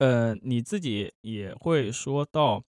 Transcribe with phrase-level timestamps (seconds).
[0.00, 2.64] 呃，你自己也会说到，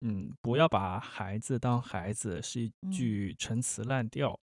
[0.00, 4.40] 嗯，不要把孩子当孩子是一句陈词滥调，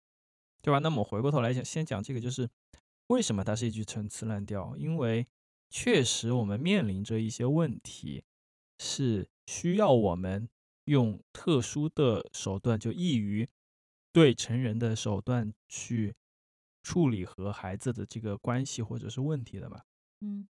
[0.62, 0.80] 对吧？
[0.80, 2.50] 那么回过头来讲，先讲这个，就是
[3.08, 4.76] 为什么它是一句陈词滥调？
[4.76, 5.26] 因为
[5.70, 8.26] 确实我们面临着一些问题，
[8.80, 10.50] 是需要我们
[10.84, 13.48] 用特殊的手段，就易于
[14.12, 16.14] 对成人的手段去
[16.84, 19.84] 处理和孩子的这个关系或者是问题的嘛。
[20.20, 20.46] 嗯。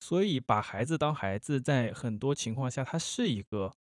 [0.00, 3.72] 所以把孩子当孩子，在很多情况下，它是一个，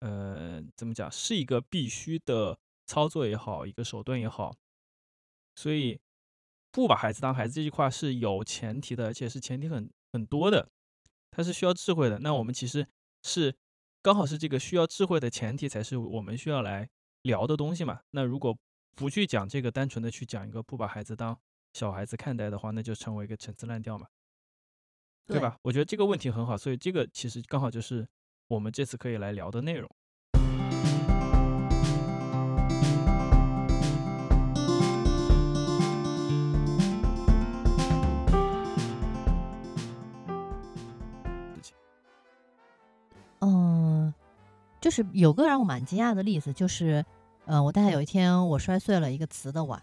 [0.00, 4.54] 呃，怎么讲，是一个必须的操作也好，一个手段也好。
[5.54, 6.00] 所以
[6.72, 10.68] 不把孩子当孩子这句话是有前提的，而且是前提很很多的，
[11.30, 12.18] 它是需要智慧的。
[12.18, 12.84] 那我们其实
[13.22, 13.54] 是
[14.02, 16.90] 刚好是这个需要智慧的前提，才是我们需要来
[17.22, 18.00] 聊的东西嘛。
[18.10, 18.58] 那如果
[18.96, 21.38] 不去讲这个，单纯的去讲一个不把孩子当
[21.72, 24.08] 小孩子看待的话，那就成为一个陈词滥调嘛。
[25.26, 25.56] 对吧？
[25.62, 28.06] 我觉得这个问题很好，所以这个其实刚好就是
[28.46, 29.90] 我们这次可以来聊的内容。
[43.40, 44.12] 嗯，
[44.80, 47.04] 就是有个让我蛮惊讶的例子，就是，
[47.46, 49.82] 嗯，我大概有一天我摔碎了一个瓷的碗，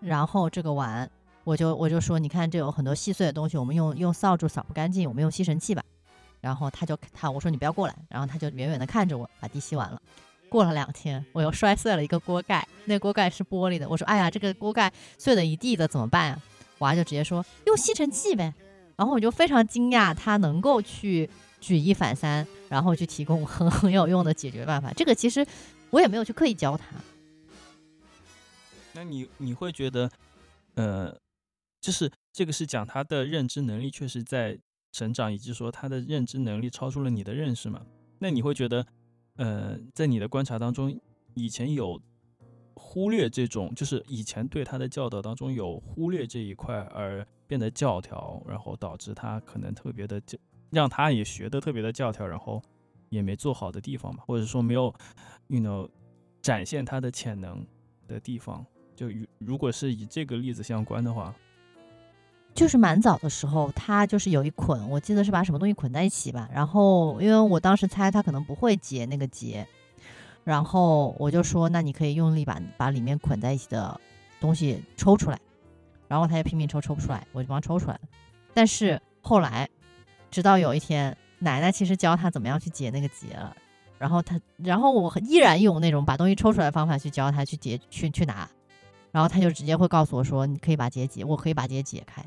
[0.00, 1.10] 然后这个碗。
[1.48, 5.82] 我就我就说，你看这有很多细碎的东西，我们用用扫帚扫不干净，我们用吸尘器吧。
[6.42, 9.98] 然后他就他我说你不要过来，然后他就远远的看着我把地吸完了。
[10.50, 13.88] 过了两天，我又摔碎了一个锅盖，那锅盖是玻璃的。
[13.88, 16.38] 我说哎呀，这个锅盖碎了一地的怎么办呀？
[16.80, 18.52] 娃就直接说用吸尘器呗。
[18.96, 21.30] 然后我就非常惊讶，他能够去
[21.62, 24.92] 举一反三，然后去提供很很有用的解决办法。
[24.92, 25.46] 这个其实
[25.88, 26.84] 我也没有去刻意教他。
[28.92, 30.10] 那你你会觉得，
[30.74, 31.16] 呃？
[31.80, 34.58] 就是这个是讲他的认知能力确实在
[34.90, 37.84] 成长，以及说他的认知能力超出了你的认识嘛？
[38.18, 38.84] 那你会觉得，
[39.36, 41.00] 呃，在你的观察当中，
[41.34, 42.00] 以前有
[42.74, 50.36] 忽略这种，就是以前对他的教导当中有忽略这一块而变得教条，然后导致他可能特别的教，
[50.70, 52.60] 让他也学的特别的教条，然后
[53.10, 54.24] 也没做好的地方嘛？
[54.26, 54.92] 或者说没有
[55.46, 55.88] ，you know，
[56.42, 57.64] 展现他的潜能
[58.08, 58.66] 的地方？
[58.96, 59.06] 就
[59.38, 61.32] 如果是以这个例子相关的话。
[62.58, 66.48] 就是蛮早的时候，他就是有一捆，我记得是把什么东西捆在一起吧。
[66.52, 69.66] 然后，因为我当时猜他可能不会结那个结，
[70.44, 73.98] 然后我就说，那你可以用力把把里面捆在一起的
[74.40, 75.38] 东西抽出来。
[76.08, 78.00] 然后他就拼命抽，抽不出来，我就帮他抽出来了。
[78.54, 79.68] 但是后来，
[80.30, 83.54] 直到有一天，奶奶其实教他怎么样去解那个结了。
[83.98, 88.48] 然后他，然后我依然用那种把东西抽出来的方法去教他去解，去去拿。
[89.10, 92.24] 然后他就直接会告诉我说，你可以把结解，我可以把结解开。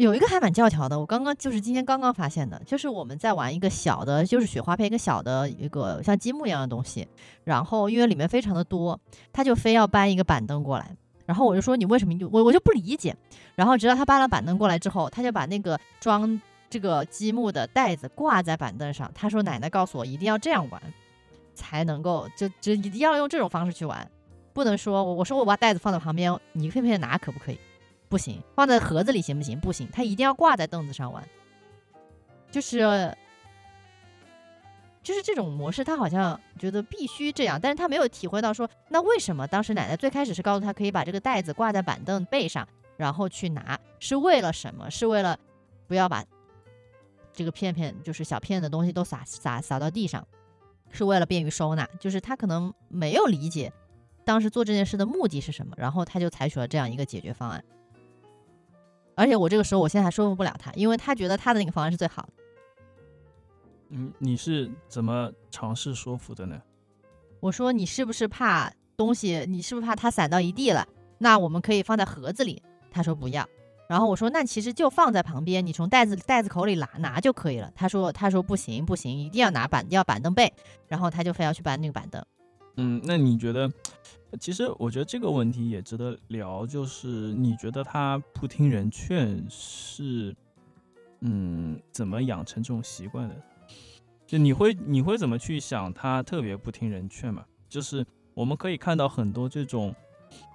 [0.00, 7.06] 有一个还蛮教条的，我刚刚就是今天刚刚发现的，就是我们在玩一个小的，就是雪花片，一个小的一个像积木一样的东西，
[7.44, 8.98] 然后因为里面非常的多，
[9.30, 10.96] 他就非要搬一个板凳过来，
[11.26, 13.14] 然后我就说你为什么我我就不理解，
[13.54, 16.40] 然后直到他搬了板凳过来之后，他就把那个装
[16.70, 20.80] 这个积木的袋子挂在板凳上，他说奶奶告诉我一定要这样玩，
[21.54, 24.10] 才能够就就一定要用这种方式去玩，
[24.54, 27.58] 不能说我我说我把袋子放在旁边，你片片拿可不可以？
[28.10, 29.58] 不行，放在盒子里行不行？
[29.58, 31.26] 不行，他一定要挂在凳子上玩。
[32.50, 33.16] 就是，
[35.00, 42.66] 就是这种模式，他好像觉得必须这样，但是他没有体会到说，那为什么当时奶奶最开始是告诉他可以把这个袋子挂在板凳背上，
[42.96, 44.90] 然后去拿，是为了什么？
[44.90, 45.38] 是为了
[45.86, 46.24] 不要把
[47.32, 50.26] 这个片片，就是小片的东西都洒洒洒到地上，
[50.90, 51.88] 是为了便于收纳。
[52.00, 53.72] 就是他可能没有理解
[54.24, 57.64] 当时做这件事的目的是什么，然后他就采取了这样一个解决方案。
[59.20, 62.32] 而且我这个时候，我现在还说服不了他，因为他觉得他的那个方案是最好的。
[63.90, 66.58] 嗯，你是怎么尝试说服的呢？
[67.40, 69.44] 我说你是不是怕东西？
[69.46, 70.88] 你是不是怕它散到一地了？
[71.18, 72.62] 那我们可以放在盒子里。
[72.90, 73.46] 他说不要。
[73.90, 77.70] 然后我说那其实就放在旁边，你从袋子袋子口里拿拿就可以了。
[77.76, 80.50] 他说他说不行不行，一定要拿板要板凳背。
[80.88, 82.24] 然后他就非要去搬那个板凳。
[82.76, 83.70] 嗯，那你觉得？
[84.38, 90.34] 其实我觉得这个问题也值得聊，就是你觉得他不听人劝是，
[91.20, 93.34] 嗯，怎么养成这种习惯的？
[94.26, 97.44] 就你会你会怎么去想他特别不听人劝嘛？
[97.68, 99.92] 就是我们可以看到很多这种，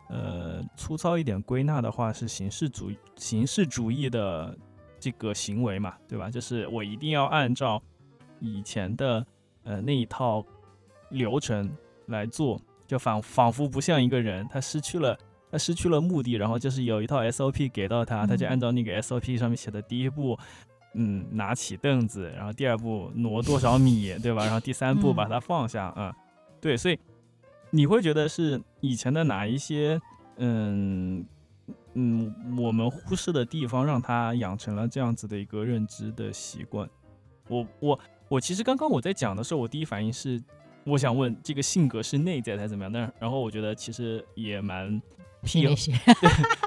[0.10, 4.58] 呃，粗糙一点归纳的话是形式主义形式主义的
[5.00, 6.32] 这个行为嘛，对吧？
[6.32, 7.84] 就是我一定要按照
[8.40, 9.26] 以前的
[9.64, 10.46] 呃那一套
[11.10, 11.70] 流程
[12.06, 12.62] 来做。
[12.88, 15.18] 就仿仿佛不像一个人，他失去了，
[15.52, 20.38] 他失去了目的，然后就是有一套 SOP 给到他，他就嗯按照那个 SOP 上面写的第一步，
[20.94, 24.44] 嗯，拿起凳子，然后第二步挪多少米，对吧？
[24.44, 26.14] 然后第三步嗯把它放下，嗯，
[26.62, 27.00] 对，所以
[27.72, 30.00] 你会觉得是以前的哪一些，
[30.38, 31.26] 嗯
[31.96, 36.88] 嗯，我们忽视的地方，让他养成了这样子的一个认知的习惯。
[37.48, 40.42] 我我我其实刚刚我在讲的时候，我第一反应是，
[40.86, 42.92] 我想问这个性格是内在的还是怎么样？
[42.94, 45.02] 但是然后我觉得其实也蛮
[45.44, 45.92] 心理学，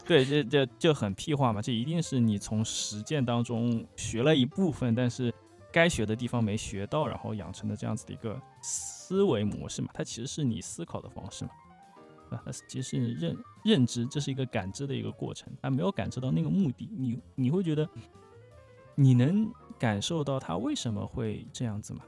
[0.04, 5.32] 对，这这就很屁话嘛，这一定是你从实践当中学了一部分，但是
[5.72, 11.50] 该学的地方没学到，然后养成的这样子的一个思维模式嘛，它其实是你思考的方式嘛，
[12.30, 12.42] 啊？
[12.44, 17.88] 它其实是认认知，这是一个感知的一个过程，它没有感知到那个目的，你你会觉得
[18.96, 19.48] 你能
[19.78, 22.00] 感受到他为什么会这样子吗？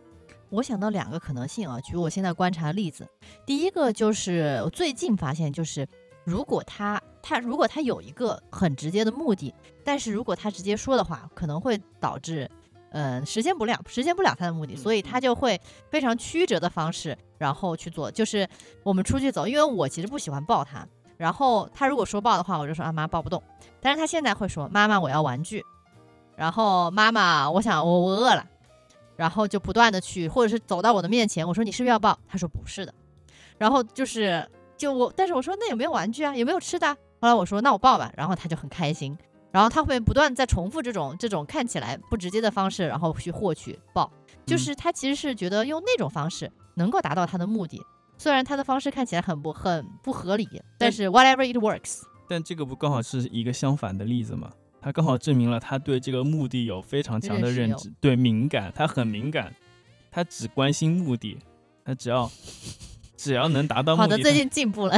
[0.51, 3.09] 我想到两个可能性啊，举我现在观察的例子。
[3.47, 5.87] 第一个就是我最近发现，就是
[6.25, 9.55] 如果他他如果他有一个很直接的目的，
[9.85, 12.51] 但是如果他直接说的话，可能会导致
[12.91, 18.11] 嗯、呃实现不了实现不了他的目的，嗯所以他就会非常曲折的方式，然后去做。
[18.11, 18.49] 就是
[18.83, 20.87] 我们出去走，因为我其实不喜欢抱他，
[21.17, 23.41] 然后他如果说抱的话，我就说啊妈抱不动，
[23.81, 25.65] 但是他现在会说妈妈我要玩具，
[26.35, 28.45] 然后妈妈我想我我饿了。
[29.21, 32.19] 然后就不断的去，或者是走到我的面前，我说你是不是要抱？
[32.27, 32.95] 他说不是的，
[33.59, 36.35] 然后就是就我，但是我说那有没有玩具啊？
[36.35, 36.97] 有没有吃的啊？
[37.21, 39.15] 后来我说那我抱吧，然后他就很开心，
[39.53, 44.11] 然后他会不断在重复这种这种看起来不直接的方式，然后去获取抱，
[44.47, 47.79] 就嗯是他其实是觉得用那种方式能够达到他的目的，
[48.17, 54.51] 虽然他的方式看起来很不很不合理，但是 whatever it works，但这个不刚好是一个相反的例子吗？
[54.81, 59.55] 他刚好证明了他对这个目的有非常强的认知，对敏感，他很敏感，
[60.11, 61.39] 他只关心目的，
[61.85, 62.31] 他只要
[63.17, 64.97] 只要能达到目的，好的，最近进步了。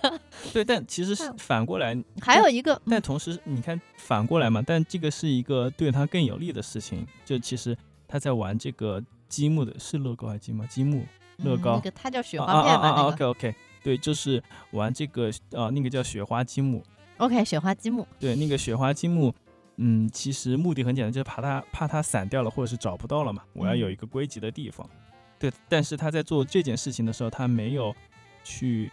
[0.52, 7.76] 对，但其实是嗯反过来，还有一个，嗯但同时你看反过来嘛，但这个是一个对他更有利的事情，就其实
[8.06, 10.66] 他在玩这个积木的，是乐高还是积木？
[10.66, 11.06] 积木
[11.38, 12.88] 乐高嗯那个他叫雪啊花片吧？
[12.88, 14.42] 啊啊啊那个，OK OK，对，就是
[14.72, 16.84] 玩这个呃那个叫雪花积木，
[17.22, 19.32] OK 雪花积木，对，那个雪花积木，
[19.76, 24.88] 嗯，其实目的很简单，就是怕它怕它散掉了，或者是找不到了嘛，我要有嗯一个归集的地方。
[25.38, 27.94] 对，但是他在做这件事情的时候，他没有
[28.42, 28.90] 去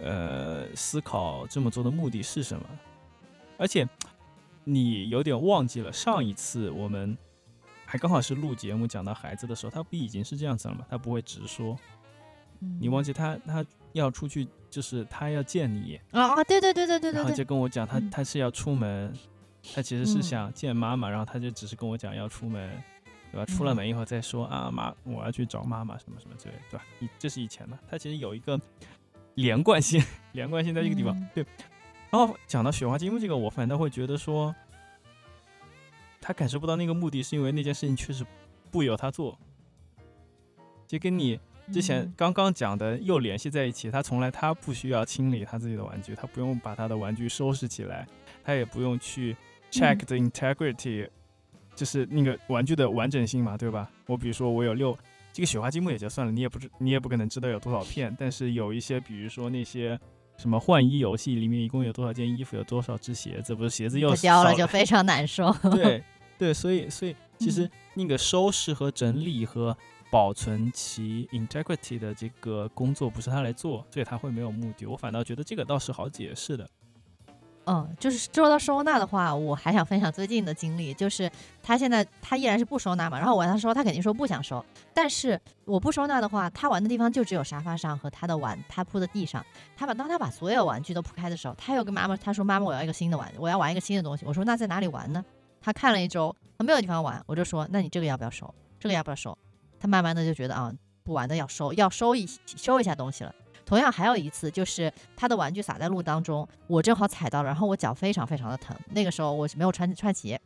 [0.00, 2.64] 呃思考这么做的目的是什么，
[3.56, 3.88] 而且
[4.64, 7.16] 你有点忘记了上一次我们
[7.86, 10.84] 还刚好是录节目讲到孩子的时候，他不已经是这样子了吗？
[10.90, 11.76] 他不会直说，
[12.80, 19.12] 你忘记他他要出去，就是他要见你，啊啊，对对对对对然后对对，就跟我讲他嗯他是要出门，
[19.74, 22.70] 他其实是嗯想见妈妈，然后他就只是跟我讲要出门，
[23.32, 23.44] 对吧？
[23.46, 26.84] 出了嗯门以后再说啊妈，我要去找妈妈什么什么之类，对吧？
[27.00, 28.60] 以这是以前的，他其实有一个
[29.34, 30.02] 连贯性，
[30.32, 31.44] 连贯性在这个地方，嗯对。
[32.10, 34.52] 然后讲到雪花积木这个，我反倒会觉得说，
[36.20, 38.26] 他感受不到那个目的，是因为那件事情确实
[38.70, 39.38] 不由他做，
[40.88, 41.38] 就跟你
[41.72, 48.06] 之前嗯刚刚讲的又联系在一起，他从来他不需要清理他自己的玩具，他不用把他的玩具收拾起来，
[48.42, 49.36] 他也不用去
[49.70, 51.08] check 嗯 the integrity，、
[51.74, 53.90] 就是那个玩具的完整性嘛，对吧？
[54.06, 54.96] 我比如说我有六
[55.32, 59.98] 这个雪花积木也就算了，你也不知你也不可能知道有多少片，但是有一些比如说那些
[60.36, 65.54] 什么换衣游戏里面一共有多少件衣服，有多少只鞋子，不是鞋子又不交了就非常难受。
[65.72, 66.02] 对
[66.36, 69.76] 对，所以所以其实嗯那个收拾和整理和
[70.10, 74.84] 保存其 integrity 的这个工作不是他来做，所以他会没有目的。
[74.84, 76.68] 我反倒觉得这个倒是好解释的。
[77.66, 81.30] 嗯，就是说到收纳的话，我还想分享最近的经历，就是
[81.62, 89.44] 他现在他依然是不收纳嘛，然后我让他收，他肯定说不想收，但是我不收纳的话，他玩的地方就只有沙发上和他的玩他铺的地上。
[89.76, 94.24] 他把当他把所有玩具都铺开的时候，他又跟妈妈他说妈妈我要一个新的玩，我要玩一个新的东西。
[94.26, 95.24] 我说那在哪里玩呢？
[95.60, 98.52] 他看了一周，他没有地方玩，我就说那你这个要不要收？
[98.80, 99.36] 这个要不要收？
[99.80, 100.72] 他慢慢的就觉得啊，
[101.02, 103.34] 不玩的要收，要收一收一下东西了。
[103.64, 108.76] 同样还有一次，就是他的玩具洒在路当中，我正好踩到了，然后我脚非常非常的疼。
[108.90, 110.40] 那个时候我是没有穿穿鞋，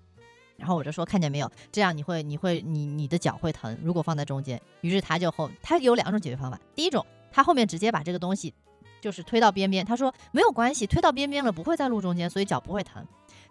[0.57, 3.76] 然后我就说看见没有，这样你会你会你你的脚会疼。
[3.83, 8.53] 如果放在中间，于是他就后他有两种解决方法，第一种他后面直接把这个东西
[9.00, 13.03] 就是推到边边，他说没有关系，推到边边了不会在路中间，所以脚不会疼。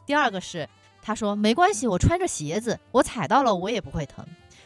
[0.05, 0.69] 第二个是
[1.01, 4.23] 他说没关系，我穿着鞋子，我踩到了我也不会疼。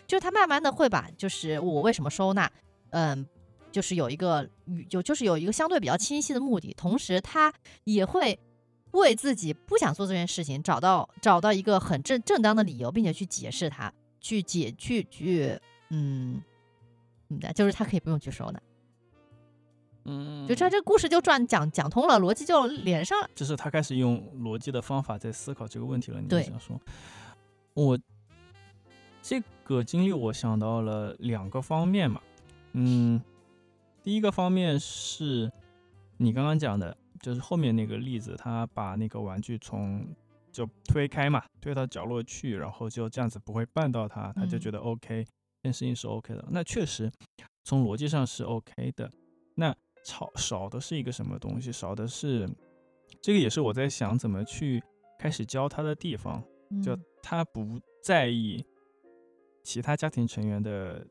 [0.08, 2.52] 就是他慢慢的会把就是我为什么收纳，
[2.92, 3.26] 嗯。
[3.70, 4.50] 就是有一个
[4.90, 8.40] 有就是有一个相对比较清晰的目的，同时他也会
[8.92, 15.60] 为自己不想做这件事情找到找到一个很正正当的理由，并且去解释它，去解去去
[15.90, 16.42] 嗯
[17.28, 18.60] 嗯，就是他可以不用去收纳。
[20.06, 23.30] 嗯，就这这故事就转讲讲通了，逻辑就连上了。
[23.36, 26.20] 就是他开始用逻辑的方法在思考这个问题了。
[26.20, 26.80] 你对想说，
[27.74, 28.00] 我
[29.28, 32.22] 这个经历我想到了两个方面嘛，
[32.72, 33.22] 嗯，
[34.02, 35.52] 第一个方面是
[36.16, 40.08] 你刚刚讲的，就是后面那个例子，他把那个玩具从
[40.50, 46.46] 就推开嘛，推到角落去，然后就这样子不会绊到他，他就嗯觉得 OK，、这件事情是 OK 的。
[46.50, 47.12] 那确实
[47.66, 49.12] 从逻辑上是 OK 的。
[49.56, 51.70] 那少少的是一个什么东西？
[51.70, 52.50] 少的是
[53.22, 54.82] 这个也是我在想怎么去
[55.20, 56.42] 开始教他的地方，
[56.82, 58.64] 就嗯他不在意
[59.68, 61.06] 其他家庭成员的，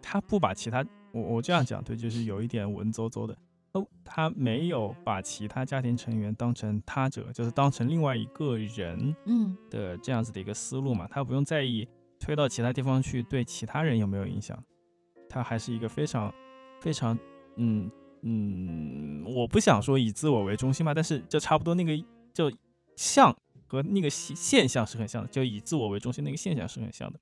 [0.00, 3.36] 他不把其他我我这样讲对，就是有一点文绉绉的。
[3.72, 11.88] 哦，他没有把其他家庭成员当成他者，就是当成另外一个人嗯的这样子的一个思路嘛，他不用在意
[12.20, 14.56] 推到其他地方去对其他人有没有影响，
[15.28, 16.32] 他还是一个非常
[16.80, 17.18] 非常
[17.56, 17.90] 嗯
[18.22, 22.00] 嗯，我不想说以自我为中心吧，但是就差不多那个
[22.32, 22.48] 就
[22.94, 27.18] 像和那个现现象是很像的，就以自我为中心那个现象是很像的。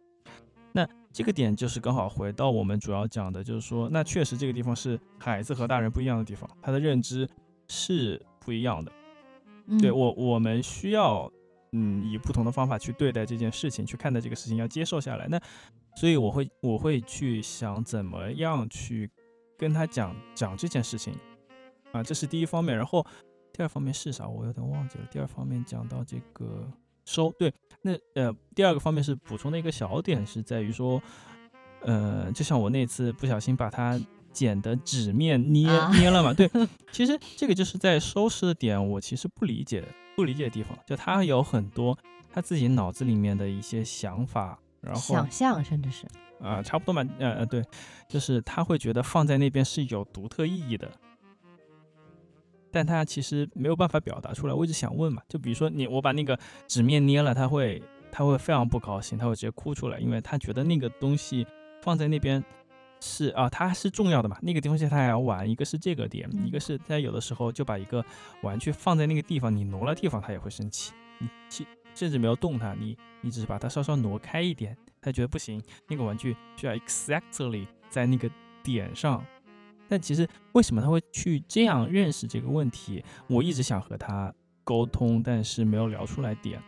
[0.76, 7.28] 那这个点就是刚好回到我们主要讲的，就是说，那确实这个地方是孩子和大人不一样的地方，他的认知
[7.68, 8.90] 是不一样的。
[9.66, 11.30] 嗯，对我，我们需要
[11.70, 15.28] 嗯以不同的方法去对待这件事情，去看待这个事情，要接受下来。
[15.28, 15.40] 那
[15.94, 19.08] 所以我会我会去想怎么样去
[19.56, 21.14] 跟他讲讲这件事情
[21.92, 22.76] 啊，这是第一方面。
[22.76, 23.06] 然后
[23.52, 24.26] 第二方面是啥？
[24.26, 25.06] 我有点忘记了。
[25.08, 26.68] 第二方面讲到这个
[27.04, 31.02] 收，对，那呃第二个方面是补充的一个小点是在于说，
[31.82, 34.00] 呃，就像我那次不小心把它
[34.32, 36.50] 剪的纸面捏、啊捏了嘛，对，
[36.90, 39.84] 其实这个就是在收拾的点，我其实不理解
[40.16, 41.96] 不理解的地方，就他有很多
[42.32, 46.06] 他自己脑子里面的一些想法，然后想象甚至是
[46.40, 47.62] 啊、差不多嘛，呃呃，对，
[48.08, 50.90] 就是他会觉得放在那边是有独特意义的，
[52.74, 54.52] 但他其实没有办法表达出来。
[54.52, 61.46] 我一直想问嘛，就比如说你我把那个纸面捏了，他会他会非常不高兴，他会直接哭出来，因为他觉得那个东西
[61.82, 62.42] 放在那边
[63.00, 68.04] 是啊，它是重要的嘛，那个东西他还要玩，一个是这个点，一个嗯是他有的时候就把一个
[68.42, 71.64] 玩具放在那个地方，你挪了地方，他也会生气，你其
[71.94, 78.28] 甚至没有动它，你你只是把它稍稍挪开一点，他觉得不行，那个玩具需要 exactly 在那个
[78.64, 79.24] 点上。
[79.88, 83.04] 但其实为什么他会去这样认识这个问题？
[83.28, 84.32] 我一直想和他
[84.64, 86.62] 沟通，但是没有聊出来点。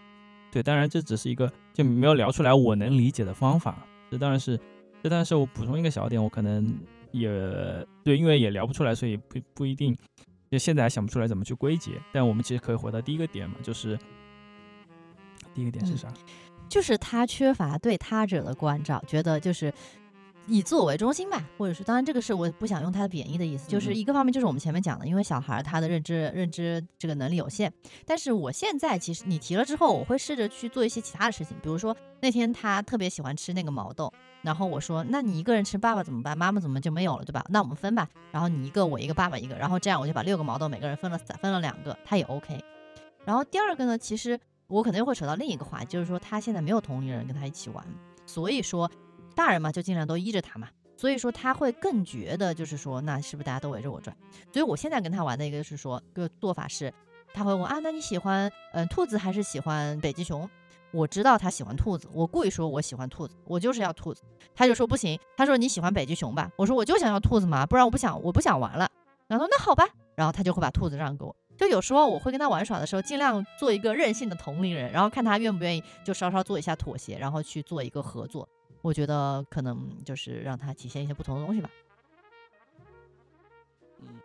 [0.53, 3.87] 对，当然这只是一个就没有聊出来我能理解的方法。
[4.11, 4.59] 这当然是，
[5.03, 6.75] 这当然是我补充一个小点，我可能
[7.11, 7.29] 也
[8.05, 9.97] 对，因为也聊不出来，所以不不一定，
[10.51, 11.93] 就现在还想不出来怎么去归结。
[12.13, 13.99] 但我们其实可以回到第一个点嘛，就是
[15.53, 16.13] 第一个点是嗯啥？
[16.69, 19.73] 就是他缺乏对他者的关照，觉得就是
[20.47, 27.73] 以自我为中心吧，或者是当然这个是我不想用它的贬义的意思，就是一个方面就是我们前面讲的，因为小孩儿他的认知认知这个能力有限，
[28.05, 34.13] 但是我现在其实你提了之后，我会试着去做一些其他的事情，比如说那天他特别喜欢吃那个毛豆。
[34.43, 36.39] 然后我说，那你一个人吃，爸爸怎么办？
[36.39, 37.45] 妈妈怎么就没有了，对吧？
[37.49, 38.09] 那我们分吧。
[38.31, 39.57] 然后你一个，我一个，爸爸一个。
[39.57, 42.63] 然后这样我就把六个毛豆每个人分了三分了两个，他也 OK。
[43.25, 44.39] 然后第二个呢，其实
[44.69, 47.85] 我可能又会扯到另一个话，就是说他现在没有同龄人跟他一起玩，
[48.25, 48.89] 所以说
[49.37, 54.17] 大人嘛就尽量都依着他嘛，所以说他会更觉得就是说那是不是大家都围着我转？
[54.53, 56.93] 所以我现在跟他玩的一个是说个做法是，
[57.35, 60.49] 他会问啊，那你喜欢嗯、兔子还是喜欢北极熊？
[60.93, 64.23] 我知道他喜欢兔子，我故意说我喜欢兔子，我就是要兔子。
[64.55, 66.51] 他就说不行，他说你喜欢北极熊吧？
[66.57, 68.89] 我说我就想要兔子嘛，不然我不想我不想玩了。
[69.29, 71.37] 然后那好吧，然后他就会把兔子让给我。
[71.59, 78.49] 就有时候我会跟他玩耍的时候，尽量做一个任性的同龄人，然后看他愿不愿意，就稍稍做一下妥协，然后去做一个合作。
[78.87, 81.69] 我觉得可能就是让它体现一些不同的东西吧。
[83.99, 84.21] 嗯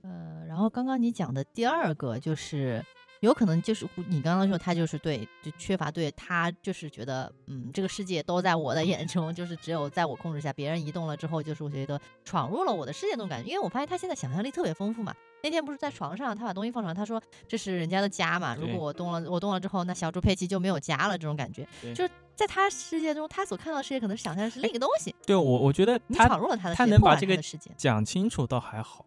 [0.00, 2.82] 呃，然后刚刚你讲的第二个就是，
[3.26, 13.48] 有可能就是你刚刚说他就是对，就缺乏对他就是觉得，嗯，这个世界都在我的眼中，就是只有在我控制下，别人移动了之后，就是我觉得闯入了我的世界那种感觉。
[13.50, 15.14] 因为我发现他现在想象力特别丰富嘛。
[15.44, 27.70] 那天不是在床上，他把东西放床，他说这是人家的家嘛，如果我动了，我动了之后，那小猪佩奇就没有家了，这种感觉，对就是在他世界中，他所看到的世界可能想象的是另一个东西，对我我觉得你他闯入了他的世界，他能把这个世界。
[27.76, 29.04] 讲清楚倒还好。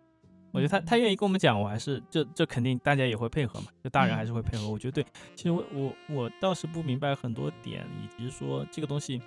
[0.56, 4.70] 我觉得他他愿意跟我们讲，我还是这这肯定大家也会配合嘛，就大人还是会配合。
[4.70, 9.22] 我觉得对，其实我我我倒是不明白很多点，以及说这个东西，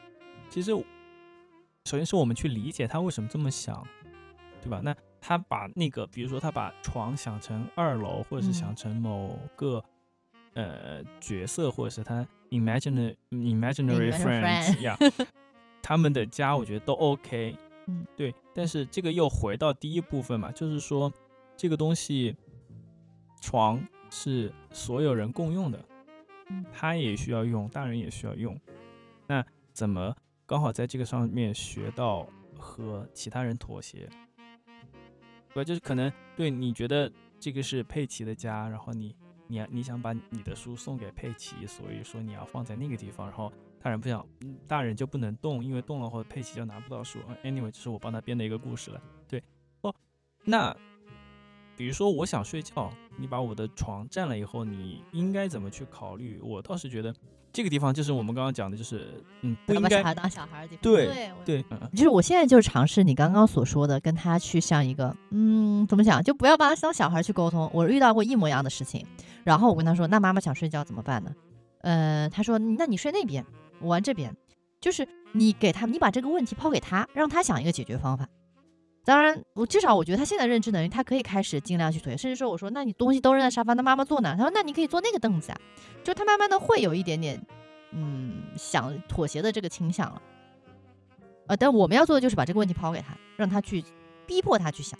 [0.48, 0.70] 其实
[1.84, 3.86] 首先是我们去理解他为什么这么想，
[4.62, 4.80] 对吧？
[4.82, 9.84] 那他把那个，比如说他把床想成二楼，或者是想嗯成某个、
[10.54, 14.96] 呃角色，或者是他 imaginary Imaginary friends 呀，
[15.82, 17.54] 他们的家，我觉得都 OK。
[17.88, 18.34] 嗯，对。
[18.54, 21.12] 但是这个又回到第一部分嘛，就是说
[21.56, 22.36] 这个东西，
[23.40, 25.84] 床是所有人共用的，
[26.50, 28.58] 嗯他也需要用，大人也需要用。
[29.26, 30.14] 那怎么
[30.46, 32.26] 刚好在这个上面学到
[32.58, 34.08] 和其他人妥协？
[35.54, 39.16] 对吧，就是可能对你觉得这个是佩奇的家，然后你
[39.46, 47.18] 你你想把你的书送给佩奇，所以说你要放在那个地方，然后大人不想，嗯大人就不能动，因为动了后佩奇就拿不到书。
[47.28, 49.00] 呃 Anyway，这是我帮他编的一个故事了。
[49.28, 49.42] 对，
[49.82, 49.94] 哦，
[50.44, 50.76] 那
[51.76, 56.40] 比如说我想睡觉，你把我的床占了以后，你应该怎么去考虑？
[56.42, 57.14] 我倒是觉得
[57.52, 60.82] 这个地方就是我们刚刚讲的，就是嗯，不应该把小孩当小孩的地方。
[60.82, 61.06] 对
[61.44, 67.70] 对对，就是我现在就是尝试你刚刚所说的，跟他去像一个，嗯，怎么讲，就不要把他当小孩去沟通。
[67.72, 69.06] 我遇到过一模一样的事情，
[69.44, 71.32] 然后我跟他说，那妈妈想睡觉怎么办呢？
[71.82, 73.46] 呃，他说，那你睡那边，
[73.80, 74.34] 我玩这边，
[74.80, 78.28] 就是你给他，你把这个问题抛给他，让他想一个解决方法。
[79.04, 84.34] 当然，我至少我觉得他现在认知能力，他可以开始尽量去妥协，甚至说我说，那你东西都扔在沙发，那妈妈坐哪？
[84.34, 85.58] 他说，那你可以坐那个凳子啊。
[86.04, 87.42] 就他慢慢的会有一点点，
[87.92, 90.20] 嗯，想妥协的这个倾向了。
[91.46, 93.82] 呃，但我们要做的就是把这个问题抛给他，让他去
[94.26, 94.98] 逼迫他去想。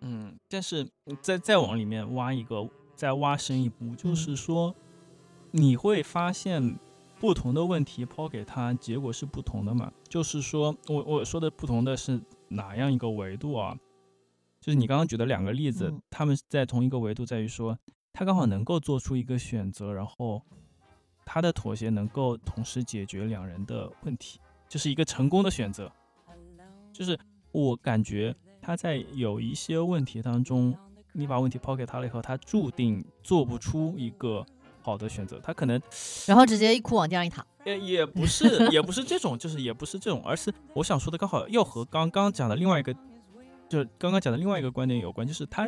[0.00, 0.88] 嗯，但是
[1.20, 4.74] 再再往里面挖一个，再挖深一步，就嗯是说，
[5.50, 6.78] 你会发现
[7.24, 9.90] 不同的问题抛给他，结果是不同的嘛？
[10.06, 13.74] 就是说我我说的不同的是哪样一个维度啊？
[14.60, 17.78] 就是你刚刚举的两个例子，嗯他们在同一个维度，在于说
[18.12, 20.42] 他刚好能够做出一个选择，然后
[21.24, 24.38] 他的妥协能够同时解决两人的问题，
[24.68, 25.90] 就是一个成功的选择。
[26.92, 27.18] 就是
[27.52, 30.76] 我感觉他在有一些问题当中，
[31.12, 34.44] 你把问题抛给他了以后，他注定做不出一个
[34.84, 35.40] 好的选择。
[35.42, 35.80] 他可能
[36.26, 37.44] 然后直接一哭往地上一躺。
[37.64, 42.94] 也也不是也不是这种，就是也不是这种，而是我想说的刚好又和刚刚讲的另外一个，
[43.70, 45.66] 就是刚刚讲的另外一个观点有关，就是他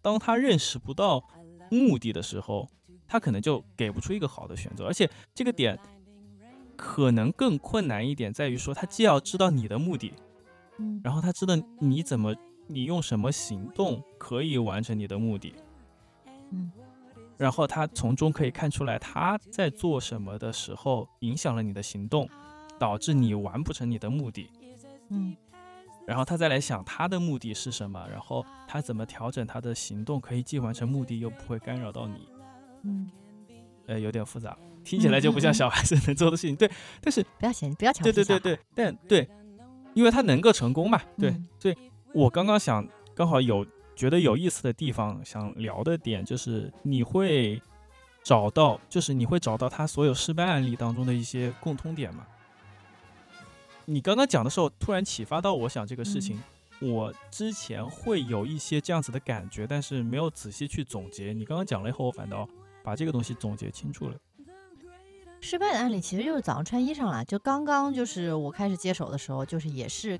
[0.00, 1.20] 当他认识不到
[1.68, 2.68] 目的的时候，
[3.08, 5.76] 他可能就给不出一个好的选择，而且这个点
[6.76, 10.14] 可能更困难一点，在于说他既要知道你的目的，
[10.78, 12.34] 嗯然后他知道你怎么，
[12.68, 15.54] 你用什么行动可以完成你的目的，
[16.52, 16.70] 嗯
[17.42, 22.28] 然后他从中可以看出来他在做什么的时候影响了你的行动，
[22.78, 24.48] 导致你完不成你的目的，
[25.08, 25.36] 嗯。
[26.06, 32.28] 然后他再来想他的目的是什么，然后他怎么调整他的行动，可以既完成目的又不会干扰到你，
[32.84, 33.10] 嗯，
[33.86, 38.12] 呃，有点复杂，听起来就不像 小孩子能做的事情，对，但是不要嫌，不要强对。
[38.12, 39.28] 对对对，但对，
[39.94, 41.48] 因为他能够成功嘛，对，嗯。
[41.58, 41.76] 所以
[42.14, 47.60] 我刚刚想刚好有觉得有意思的地方，想聊的点就是你会
[48.22, 52.26] 找到，就是你会找到他所有失败案例当中的一些共通点嘛？
[53.84, 56.40] 你刚刚讲的时候，突然启发到我想这个事情，
[56.80, 61.32] 我之前会有一些这样子的感觉，但是没有仔细去总结。
[61.32, 62.48] 你刚刚讲了以后，我反倒
[62.84, 64.16] 把这个东西总结清楚了。
[65.40, 70.18] 失败的案例其实就是早上穿衣裳啦，就刚刚就是我开始接手的时候，就是也是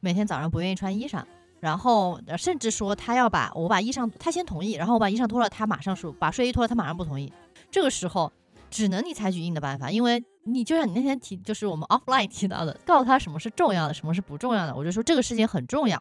[0.00, 1.24] 每天早上不愿意穿衣裳，
[1.60, 7.32] 然后甚至说他要把我把衣裳，他先同意，然后我把衣裳脱了，他马上说把睡衣脱了，他马上不同意。
[7.70, 8.32] 这个时候
[8.70, 14.74] 只能你采取硬的办法，因为你就像你那天提，就是我们 offline 提到的，告诉他什么是重要的，什么是不重要的。
[14.74, 16.00] 我就说这个事情很重要，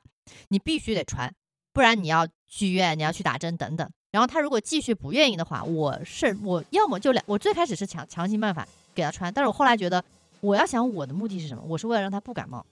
[0.49, 1.33] 你必须得穿，
[1.73, 3.89] 不然你要去医院，你要去打针等等。
[4.11, 8.65] 然后他如果继续不愿意的话，我是我要么就两，我最开始是强强行办法
[8.95, 10.03] 给他穿，但是我后来觉得
[10.39, 12.65] 我要想我的目的是什么，我是为了让他不感冒。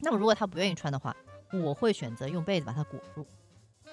[0.00, 1.14] 那么如果他不愿意穿的话，
[1.52, 3.26] 我会选择用被子把它裹住。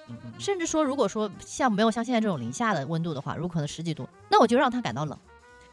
[0.08, 5.18] 嗯嗯嗯甚至说，如果说像没有像现在这种零下的温度的话，如果可能十几度，那我就让他感到冷。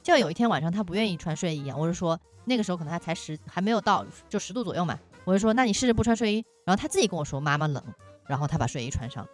[0.04, 7.84] 就像有一天晚上他不愿意穿睡衣一样，我是说那个时候可能他才十还没有到就十度左右嘛，我就说那你试试不穿睡衣，然后他自己跟我说妈妈冷，
[8.28, 9.28] 然后他把睡衣穿上。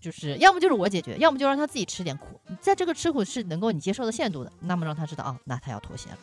[0.00, 6.18] 就是要么就是我解决，要么就让他自己吃点苦，在这个吃苦是能够你接受的限度的，那么让他知道哦，那他要妥协了。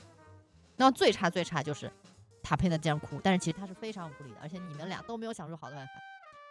[0.77, 1.91] 那最差最差就是
[2.45, 5.93] 他配他这样哭，但是其实他是非常无力的，而且你们俩都没有想出好的办法，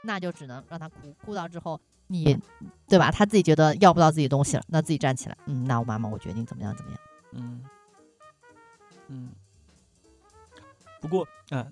[0.02, 2.36] 那就只能让他哭，哭到之后你
[2.88, 3.12] 对吧？
[3.12, 7.00] 他自己觉得要不到自己东西了，那自己站起来，嗯，那我妈妈我决定怎么样怎么样。
[7.32, 7.64] 嗯，
[9.08, 9.30] 嗯，
[11.00, 11.66] 不过啊、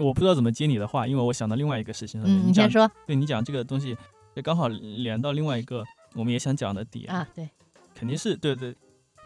[0.00, 2.40] 我不知道怎么接你的话，因为我想到另外一个事情上面。
[2.42, 3.96] 嗯，你讲先说对你讲这个东西，
[4.34, 5.84] 就刚好连到另外一个
[6.14, 7.48] 我们也想讲的点，啊，对，
[7.94, 8.74] 肯定是对对，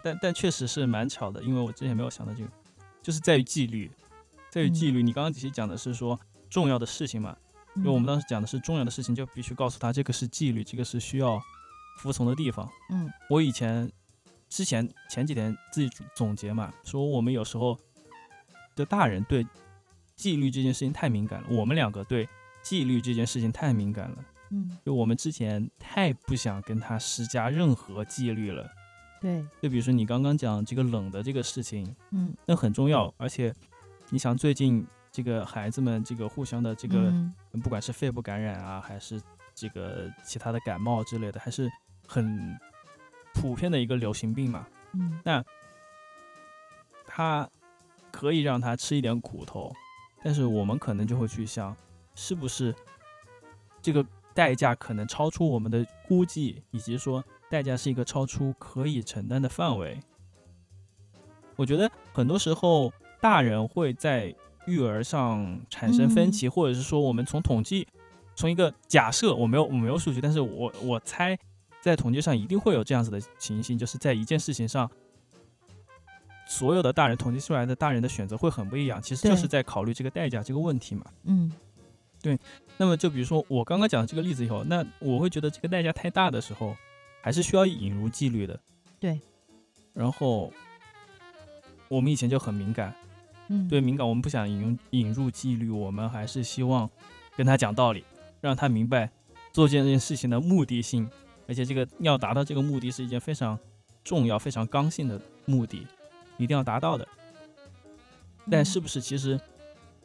[0.03, 2.51] 但但确实是蛮巧的，因为我之前没有想到这个，
[3.09, 3.91] 就是在于纪律，
[4.51, 5.03] 在于纪律。
[5.03, 7.35] 你刚刚其实讲的是说重要的事情嘛，
[7.77, 11.41] 因为我们当时讲的是重要的事情，就必须告诉他这个是纪律，这个是需要
[12.01, 12.69] 服从的地方。
[12.91, 13.91] 嗯我以前
[14.51, 17.79] 之前前几天自己总总结嘛，说我们有时候
[18.77, 19.47] 的大人对
[20.15, 22.29] 纪律这件事情太敏感了，我们两个对
[22.63, 24.19] 纪律这件事情太敏感了。
[24.51, 28.71] 嗯，就我们之前太不想跟他施加任何纪律了。
[29.21, 33.55] 对，就比如说你刚刚讲这个冷的这个事情，嗯，那很重要，而且
[34.11, 37.35] 你想最近这个孩子们这个互相的这个，嗯。
[37.63, 39.21] 不管是肺部感染啊，还是
[39.53, 41.69] 这个其他的感冒之类的，还是
[42.07, 42.57] 很
[43.35, 44.65] 普遍的一个流行病嘛。
[44.93, 45.19] 嗯。
[45.25, 45.45] 那
[47.05, 47.49] 他
[48.13, 49.75] 可以让他吃一点苦头，
[50.23, 51.77] 但是我们可能就会去想，
[52.15, 52.73] 是不是
[53.83, 59.99] 这个代价可能超出我们的估计，以及说代价是一个超出可以承担的范围。
[61.57, 64.35] 我觉得很多时候大人会在
[64.67, 67.87] 育儿上产生分歧，或者是说我们从统计，
[68.35, 71.39] 从一个假设，我没有我没有数据，但是我我猜
[71.81, 74.91] 在统计上一定会有这样子的情形，就是在一件事情上。
[76.51, 81.05] 所有的大人统计出来的大人的选择会很不一样，其实就是在考虑这个代价这个问题嘛。
[81.25, 81.53] 嗯
[82.23, 82.39] 对
[82.79, 86.75] 那么就比如说我刚刚讲的这个例子以后，那我会觉得这个代价太大的时候，
[87.29, 88.59] 还是需要引入纪律的。
[88.99, 89.21] 对。
[89.93, 90.51] 然后
[91.89, 92.95] 我们以前就很敏感，
[93.49, 96.89] 嗯，对敏感，我们不想引入引入纪律，我们还是希望
[97.37, 98.03] 跟他讲道理，
[98.41, 99.11] 让他明白
[99.53, 101.07] 做这件事情的目的性，
[101.47, 103.59] 而且这个要达到这个目的是一件非常
[104.03, 105.87] 重要、非常刚性的目的，
[106.39, 107.07] 一定要达到的。
[108.51, 109.39] 但嗯是不是其实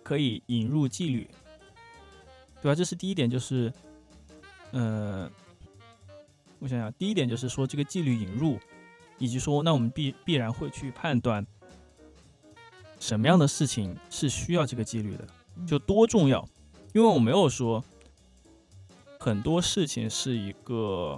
[0.04, 1.26] 可以引入纪律，
[2.62, 2.76] 对吧？
[2.76, 3.72] 这是第一点，就是，
[4.72, 5.32] 呃，
[6.64, 8.58] 我想想，第一点就是说这个纪律引入，
[9.18, 11.46] 以及说那我们必必然会去判断
[13.02, 16.48] 什么样的事情是需要这个纪律的，嗯就多重要，
[16.94, 17.84] 因为我没有说
[19.20, 21.18] 很多事情是一个。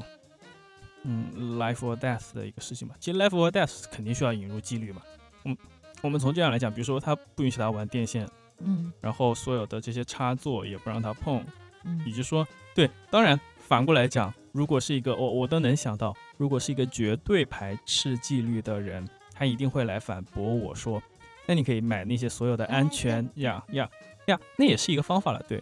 [1.07, 5.03] 嗯，life or death 的一个事情嘛，其实 life or death 肯定需要引入纪律嘛。
[5.43, 5.55] 嗯，
[6.01, 8.27] 我们从这样来讲，比如说他不允许他玩电线，
[8.57, 21.03] 嗯然后所有的这些插座也不让他碰，以嗯及说，对，当然反过来讲，如果是一个我我都能想到，如果是一个绝对排斥纪律的人，他一定会来反驳我说，
[21.45, 23.89] 那你可以买那些所有的安全呀呀
[24.27, 25.61] 呀，那也是一个方法了，对。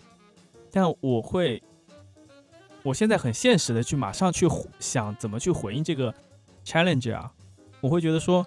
[0.71, 1.63] 但我会，
[2.83, 4.47] 我现在很现实的去马上去
[4.79, 6.13] 想怎么去回应这个
[6.63, 7.33] challenge 啊，
[7.81, 8.45] 我会觉得说，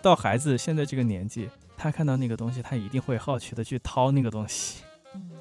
[0.00, 4.84] 到孩子现在这个年纪，他看到那个东西，他一定会好奇的去掏那个东西。
[5.16, 5.32] 嗯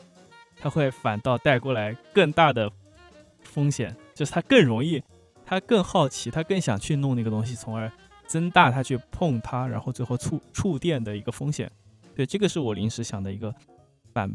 [0.60, 2.67] 他会反倒带过来更大的
[3.58, 5.04] 风险，就是他更容易，
[5.43, 7.91] 他更好奇，他更想去弄那个东西，从而
[8.28, 11.67] 增大他去碰它，然后最后触触电的一个风险。
[12.15, 13.52] 对，这个是我临时想的一个
[14.13, 14.32] 反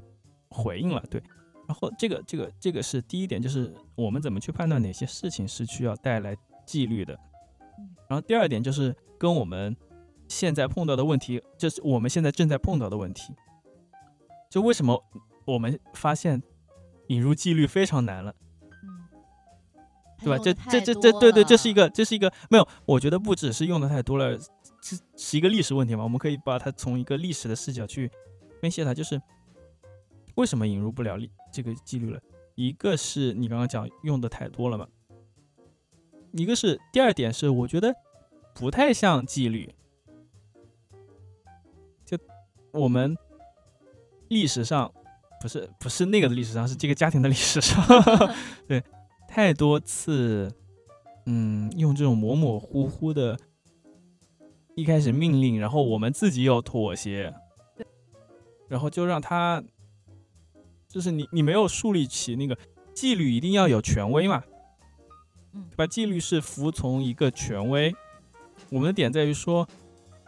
[0.49, 1.01] 回应了。
[1.09, 1.23] 对，
[1.69, 7.17] 然后这个这个这个是第一点，就是我们怎么去判断哪些事情是需要带来纪律的。
[8.09, 9.77] 然后第二点就是跟我们
[10.27, 13.33] 现在碰到的问题，就是我们现在正在碰到的问题，
[14.51, 15.01] 就为什么
[15.45, 16.43] 我们发现
[17.07, 18.42] 引入纪律非常难了，嗯，
[20.23, 20.39] 对吧？
[20.43, 24.39] 这这这这对对，这是一个这是一个没有，我觉得不只是用的太多了，
[24.81, 26.03] 这是一个历史问题嘛。
[26.03, 28.11] 我们可以把它从一个历史的视角去
[28.61, 29.21] 分析它，就是
[30.37, 31.19] 为什么引入不了
[31.53, 32.21] 这个纪律了？
[32.55, 34.87] 一个是你刚刚讲用的太多了嘛，
[36.33, 37.95] 一个是第二点是我觉得
[38.55, 39.75] 不太像纪律，
[42.05, 42.19] 就
[42.73, 43.17] 我们
[44.29, 44.93] 历史上
[45.41, 47.83] 不是不是那个的历史上，是这个家庭的历史上，
[48.69, 48.85] 对，
[49.35, 50.53] 太多次，
[51.25, 53.39] 嗯，用这种模模糊糊的，
[54.75, 57.33] 一开始命令，然后我们自己又妥协，
[58.69, 59.65] 然后就让他，
[60.87, 62.59] 就是你你没有树立起那个
[62.93, 64.45] 纪律，一定要有权威嘛，
[65.55, 65.65] 嗯。
[65.71, 65.87] 对吧？
[65.87, 67.91] 纪律是服从一个权威，
[68.69, 69.67] 我们的点在于说，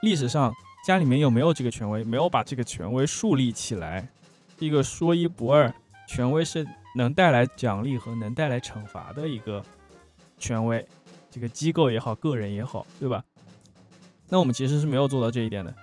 [0.01, 0.51] 历史上
[0.87, 4.09] 家里面有没有这个权威，没有把这个权威树立起来，
[4.59, 5.75] 一个说一不二，
[6.09, 9.63] 权威是能带来奖励和能带来惩罚的一个
[10.39, 10.87] 权威，
[11.31, 13.23] 这个机构也好，个人也好，对吧？
[14.29, 15.75] 那我们其实是没有做到这一点的，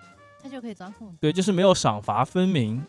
[0.41, 1.17] 他就可以钻空子。
[1.21, 2.83] 对，就是没有赏罚分明，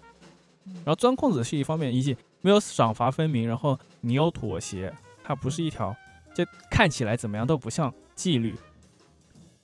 [0.64, 5.94] 嗯然后钻空子是一方面，以及没有赏罚分明，然后你有妥协，它不是一条，
[6.34, 8.54] 这看起来怎么样都不像纪律。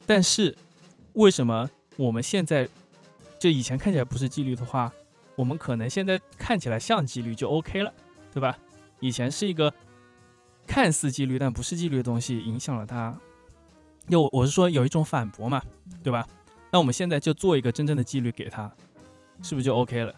[0.07, 0.57] 但是
[1.15, 2.69] 为什么我们现在
[3.39, 4.93] 就以前看起来不是纪律的话，
[5.37, 7.93] 我们可能现在看起来像纪律就 OK 了，
[8.33, 8.59] 对吧？
[9.01, 9.73] 以前是一个
[10.67, 13.17] 看似纪律但不是纪律的东西，影响了他。
[14.09, 15.63] 就我是说有一种反驳嘛，
[16.03, 16.27] 对吧？
[16.71, 18.71] 那我们现在就做一个真正的纪律给他，
[19.43, 20.15] 是不是就 OK 了？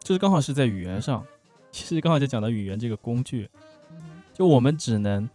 [0.00, 1.24] 就是刚好是在语言上，
[1.70, 3.48] 其实刚好就讲到语言这个工具，
[3.90, 3.96] 嗯
[4.32, 5.28] 就我们只能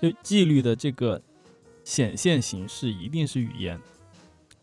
[0.00, 1.20] 就纪律的这个
[1.84, 3.78] 显现形式一定是语言，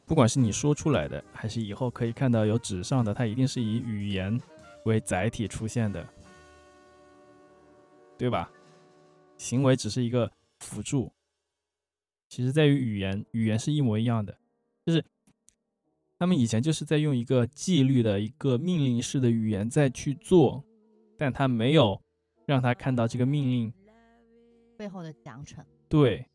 [0.05, 4.39] 不管是你说出来的，还是以后可以看到有纸上的，它一定是以语言
[4.89, 6.05] 为载体出现的，
[8.17, 8.51] 对吧？
[9.37, 11.13] 行为只是一个辅助，
[12.27, 14.37] 其实在于语言，语言是一模一样的，
[14.85, 15.01] 就是
[16.17, 20.61] 他们以前就是在用一个纪律的一个命令式的语言在去做，
[21.17, 22.01] 但他没有
[22.45, 23.73] 让他看到这个命令
[24.75, 25.63] 背后的奖惩。
[25.87, 26.25] 对，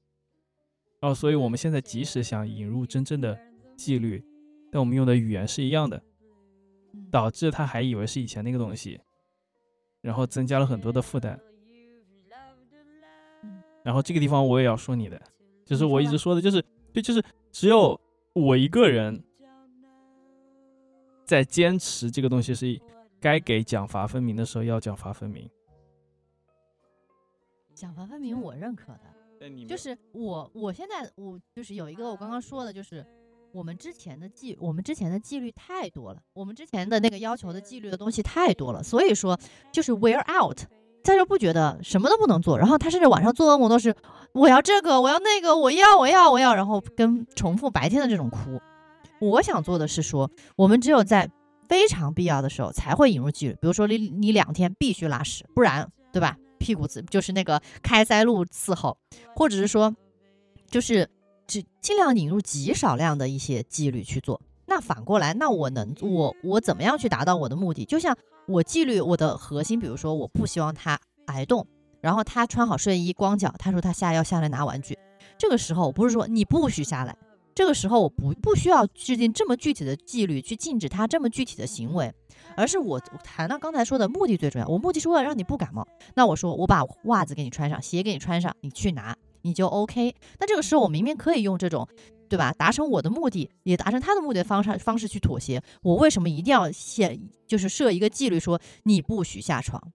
[1.01, 3.39] 哦，所以我们现在即使想引入真正的
[3.77, 4.25] 纪律，
[4.73, 6.03] 但我们用的语言是一样的，嗯
[7.11, 9.01] 导致他还以为是以前那个东西，
[10.01, 11.39] 然后增加了很多的负担。
[13.43, 15.21] 嗯然后这个地方我也要说你的，
[15.65, 18.01] 就是我一直说的，就是对，就是只有
[18.33, 19.23] 我一个人
[21.25, 22.81] 在坚持这个东西是
[23.21, 25.51] 该给奖罚分明的时候要奖罚分明。
[27.75, 29.01] 奖罚分明，我认可的。
[29.69, 33.05] 就是我，我现在我就是有一个我刚刚说的，就是
[33.55, 39.39] 我们之前的纪，我们之前的纪律太多了，我们之前的那个要求的纪律的东西太多了，所以说
[39.71, 40.59] 就是 wear out，
[41.05, 43.95] 在这不觉得什么都不能做，然后他甚至晚上做噩梦都是
[44.33, 48.61] 我要这个，我要那个，我要我要我要，然后跟重复白天的这种哭。
[49.21, 51.31] 我想做的是说，我们只有在
[51.69, 56.37] 非常必要的时候才会引入纪律，比如说你你两天必须拉屎，不然对吧？
[56.59, 58.99] 屁股子就是那个开塞露伺候，
[59.37, 59.95] 或者是说，
[60.69, 61.09] 就是
[61.47, 64.41] 只尽量引入极少量的一些纪律去做。
[64.67, 67.85] 那反过来，那我能我我怎么样去达到我的目的？
[67.85, 71.67] 就像我纪律我的核心，比如说我不希望他挨冻，
[72.01, 74.99] 然后他穿好睡衣光脚，他说他下要下来拿玩具，
[75.39, 77.17] 这个时候我不是说你不许下来，
[77.55, 82.13] 这个时候我不不需要制定这么具体的纪律去禁止他这么具体的行为。
[82.57, 85.87] 而是我谈到刚才说的目的最重要，我目的是为了让你不感冒。
[86.15, 90.15] 那我说我把袜子给你穿上，鞋给你穿上，你去拿，你就 OK。
[90.41, 91.89] 那这个时候我明明可以用这种，
[92.29, 92.53] 对吧？
[92.53, 95.63] 达成我的目的，也达成他的目的的方式方式去妥协。
[95.83, 99.93] 我为什么一定要写，就是设一个纪律说你不许下床？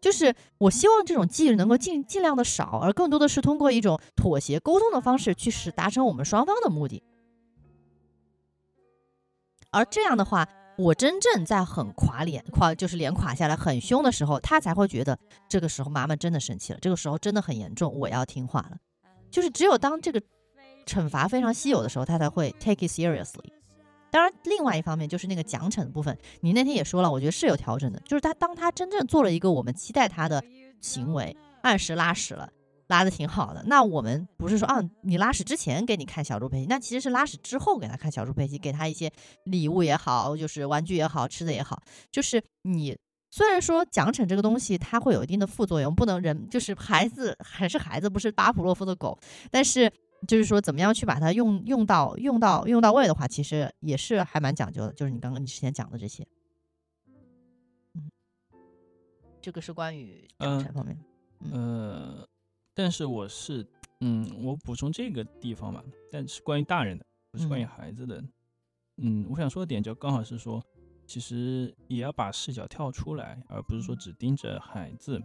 [0.00, 7.02] 就是我希望这种纪律能够尽尽量的少，而更多的是通过一种妥协沟通的方式去使达成我们双方的目的。
[9.70, 10.48] 而这样的话，
[10.78, 18.76] 我真正在很垮脸垮，就是脸垮下来很凶的时候，他才会觉得这个时候妈妈真的生气了，这个时候真的很严重，我要听话了。
[19.28, 20.22] 就是只有当这个
[20.86, 23.50] 惩罚非常稀有的时候，他才会 take it seriously。
[24.12, 30.42] 当然，另外一方面就是那个奖惩的部分，你那天也说了，我觉得是有调整的，就是他当他真正做了一个我们期待他的
[30.80, 32.48] 行为，按时拉屎了。
[32.88, 39.12] 拉的挺好的，那我们不是说啊，你拉屎之前给你看小猪佩奇，那其实是拉屎之后给他看小猪佩奇，给他一些
[39.44, 42.98] 礼物也好，就是玩具也好，吃的也好，就是你
[43.30, 49.18] 虽然说奖惩这个东西它会有一定的副作用，不能人就是孩子还是孩子，不是巴甫洛夫的狗，
[49.50, 49.92] 但是
[50.26, 56.26] 就是说怎么样去把它用用到用到用到位的话，其实也是还蛮讲究的，就是你刚刚你之前讲的这些，
[57.94, 58.10] 嗯，
[59.42, 60.98] 这个是关于奖惩方面，
[61.52, 62.26] 呃。
[62.78, 63.66] 但是我是，
[64.02, 68.22] 嗯，我补充这个地方吧，但是关于大人的，不是关于孩子的。
[68.98, 70.62] 嗯，我想说的点就刚好是说，
[71.04, 75.20] 其实也要把视角跳出来，而不是说只盯着孩子。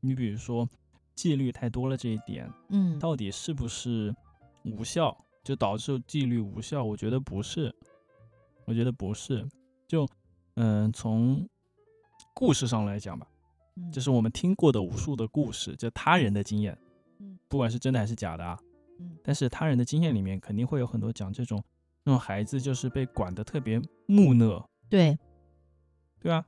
[0.00, 0.68] 你比如说
[1.14, 4.12] 纪律太多了这一点，嗯，到底是不是
[4.64, 6.82] 无效，就导致纪律无效？
[6.82, 7.72] 我觉得不是，
[8.64, 9.46] 我觉得不是。
[9.86, 10.04] 就，
[10.56, 11.48] 嗯，从
[12.34, 13.24] 故事上来讲吧，
[13.92, 16.76] 这是我们听过的无数的故事，就他人的经验。
[17.48, 18.58] 嗯，不管是真的还是假的啊，
[18.98, 21.62] 嗯，但是他人的经验里面肯定会有很多讲这种
[22.04, 25.18] 那种孩子就是被管得特别木讷，对，
[26.20, 26.44] 对啊，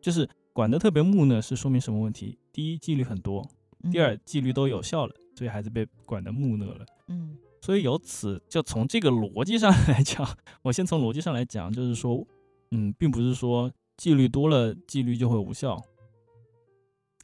[0.00, 2.38] 就是管得特别木讷是说明什么问题？
[2.52, 3.42] 第一，纪律很多；
[3.90, 6.86] 第二，纪律都有效了，所以孩子被管得木讷了。
[7.08, 10.28] 嗯，所以由此就从这个逻辑上来讲，
[10.62, 12.26] 我先从逻辑上来讲，就是说，
[12.70, 15.82] 嗯，并不是说纪律多了，纪律就会无效。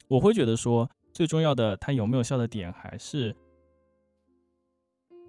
[0.08, 0.90] 我会觉得说。
[1.12, 3.34] 最重要的，它有没有效的点还是，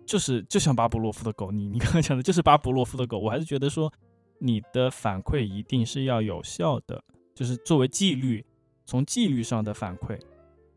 [0.05, 3.91] 就是就像巴甫洛夫的狗，你你刚刚讲的就是巴甫洛夫的狗，我还是觉得说，
[4.39, 8.45] 你的反馈一定是要有效的，就是作为纪律，
[8.85, 10.19] 从纪律上的反馈。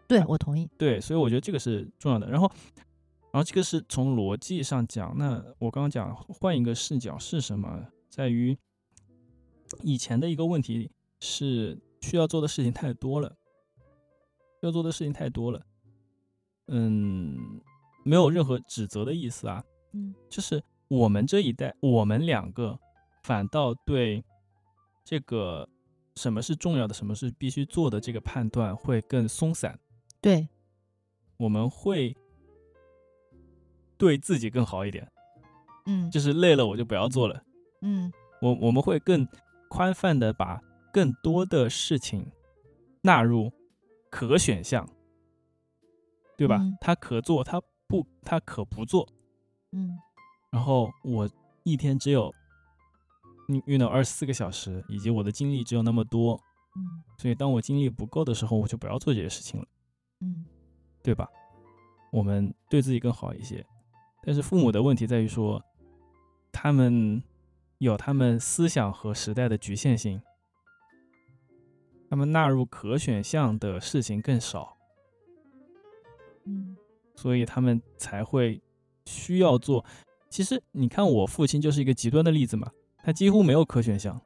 [0.06, 0.68] 对我同意。
[0.76, 2.28] 对，所以我觉得这个是重要的。
[2.28, 2.50] 然后，
[3.32, 8.56] 然后这个是从逻辑上讲，那我刚刚讲换一个视角是什么，在于
[9.82, 10.90] 以前的一个问题
[11.20, 13.34] 是需要做的事情太多了。
[14.66, 15.64] 要做的事情太多了，
[16.68, 17.60] 嗯，
[18.04, 22.78] 没有任何指责的意思啊，嗯，就是我们这一代，我们两个
[23.22, 24.24] 反倒对
[25.04, 25.68] 这个
[26.16, 29.78] 什么是重要的，什么是必须做的这个判断会更松散，
[30.20, 30.48] 对，
[31.36, 32.16] 我们会
[33.96, 35.10] 对自己更好一点，
[35.86, 36.10] 嗯。
[36.10, 37.42] 就是累了我就不要做了。
[37.82, 38.12] 嗯。
[38.40, 39.26] 我我们会更
[39.70, 40.60] 宽泛的把
[40.92, 42.30] 更多的事情
[43.00, 43.50] 纳入
[44.14, 44.88] 可选项，
[46.36, 46.58] 对吧？
[46.60, 49.08] 嗯他可做，他不，他可不做。
[49.72, 49.98] 嗯
[50.52, 51.28] 然后我
[51.64, 52.32] 一天只有
[53.48, 56.40] 运运动二十四个小时，以及我的精力只有那么多，
[56.76, 59.66] 嗯所以当我精力不够的时候，我就不要做这些事情了，
[60.20, 60.46] 嗯
[61.02, 61.28] 对吧？
[62.12, 63.66] 我们对自己更好一些。
[64.22, 65.60] 但是父母的问题在于说，
[66.52, 67.20] 他们
[67.78, 70.22] 有他们思想和时代的局限性，
[72.08, 74.76] 他们纳入可选项的事情更少，
[76.44, 76.76] 嗯
[77.16, 78.60] 所以他们才会
[79.06, 79.84] 需要做。
[80.28, 84.20] 其实你看，我父亲就是一个极端的例子嘛，他几乎没有可选项，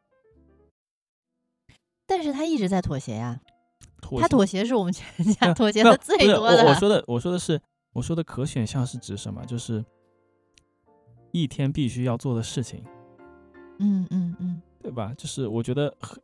[2.07, 3.41] 但是他一直在妥协呀，
[4.01, 6.65] 妥协他妥协是我们全家妥协的最多的。
[6.65, 7.61] 我我 说的我说的是
[7.93, 9.45] 我说的可选项是指什么？
[9.45, 9.85] 就是
[11.31, 12.83] 一天必须要做的事情，
[13.79, 15.13] 嗯嗯嗯对吧？
[15.19, 16.23] 就是我觉得很，就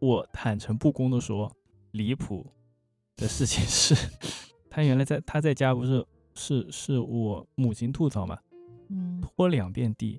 [0.00, 1.54] 我坦诚不公的说，
[1.92, 2.50] 离谱
[3.16, 3.94] 的事情是，
[4.68, 8.40] 他原来在他在家不是是是我母亲吐槽嘛，
[8.88, 9.20] 嗯。
[9.20, 10.18] 拖两遍地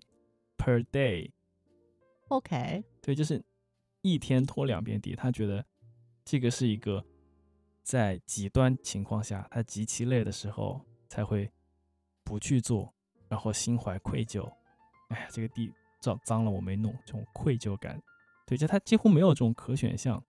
[0.58, 3.44] per day，，OK，对，就是
[4.02, 5.66] 一天拖两遍地，他觉得
[6.24, 7.04] 这个是一个
[7.84, 11.52] 在极端情况下，他极其累的时候才会
[12.24, 12.94] 不去做，
[13.28, 14.48] 然后心怀愧疚。
[15.10, 18.02] 哎呀，这个地脏脏了我没弄，这种愧疚感，
[18.52, 20.22] 对，就他几乎没有这种可选项，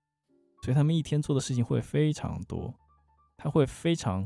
[0.63, 2.73] 所以他们一天做的事情会非常多，
[3.37, 4.25] 他会非常。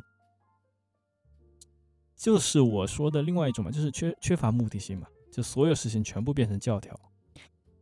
[2.14, 6.94] 就是我说的另外一种嘛，就是缺缺乏目的性嘛，就所有事情全部变成教条。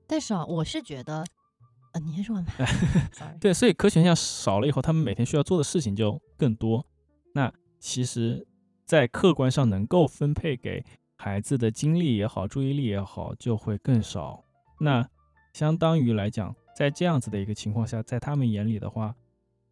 [0.06, 1.24] 但是啊，我是觉得，
[1.94, 2.52] 呃，你先说完吧。
[3.40, 6.86] 对，所以可选项少了以后，他们每天需要做的事情就更多。
[7.34, 8.46] 那其实，
[8.84, 10.84] 在客观上能够分配给
[11.16, 14.44] 孩子的精力也好、注意力也好，就会更少。
[14.78, 15.08] 那
[15.54, 19.14] 相当于来讲，在这样子的一个情况下，在他们眼里的话，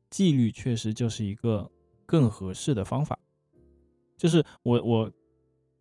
[0.09, 1.69] 纪律确实就是一个
[2.07, 3.19] 更合适的方法。
[4.17, 5.13] 就是我我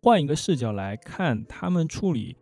[0.02, 2.36] 换一个视角来看，他们处理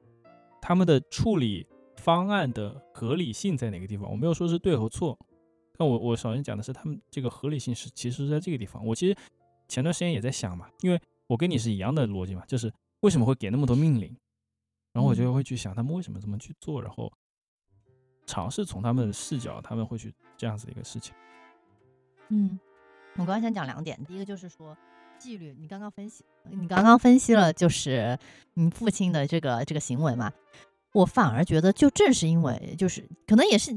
[0.63, 4.11] 他们的处理方案的合理性在哪个地方？
[4.11, 5.19] 我没有说是对和错，
[5.77, 8.83] 但我我首先讲的是他们这个合理性是其实是在这个地方。
[8.87, 9.15] 我其实
[9.69, 14.17] 前段时间也在想嘛，因为我跟你是一样的逻辑嘛，就是为什么会给那么多命令，
[14.95, 17.13] 然后我就会去想他们为什么这么去做，然后
[18.31, 21.13] 尝试从他们的视角，他们会去这样子的一个事情。
[22.29, 22.57] 嗯，
[23.15, 24.77] 我刚刚想讲两点，第一个就是说
[25.19, 28.17] 纪律，你刚刚分析，你刚刚分析了就是
[28.55, 30.33] 你父亲的这个这个行为嘛，
[30.93, 33.73] 我反而觉得就正是因为就是可能也是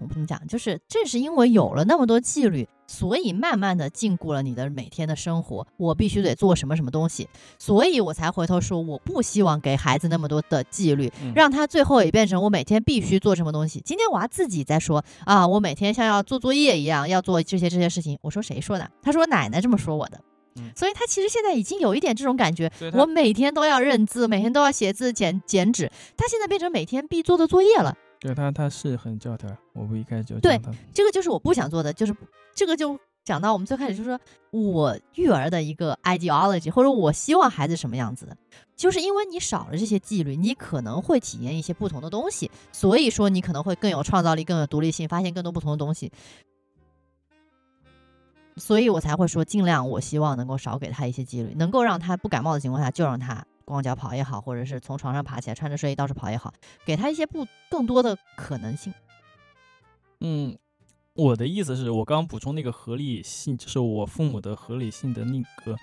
[0.00, 13.82] 我不怎么讲，就是正是因为有了那么多纪律，所以慢慢的禁锢了你的每天的生活，我必须得做什么什么东西，所以我才回头说我不希望给孩子那么多的纪律，嗯让他最后也变成我每天必须做什么东西。
[13.84, 18.16] 今天娃自己在说啊，我每天像要做作业一样要做这些这些事情。
[18.22, 18.88] 我说谁说的？
[19.02, 20.20] 他说奶奶这么说我的。
[20.56, 25.90] 嗯所以他其实现在已经有一点这种感觉我每天都要认字，每天都要写字、剪剪纸。
[26.16, 27.96] 他现在变成每天必做的作业了。
[28.20, 30.60] 对他他是很教条，我不一开始就对
[30.94, 32.14] 这个就是我不想做的，就是
[32.54, 34.18] 这个就讲到我们最开始就说
[34.50, 38.36] 我育儿的一个 ideology，或者我希望孩子什么样子的，
[38.76, 46.12] 就是因为你少了这些纪律，你可能会体验一些不同的东西，所以说你可能会更有创造力、更有独立性，发现更多不同的东西。
[48.56, 56.52] 所以我才会说，尽量我希望能够少给他一些纪律，能够让他不感冒的情况下，就让他光脚跑也好，或者是从床上爬起来穿着睡衣到处跑也好，
[56.84, 58.92] 给他一些不更多的可能性。
[60.20, 60.56] 嗯，
[61.14, 65.76] 我的意思是我刚刚补充那个合理性，就是我父母的合理性的那个，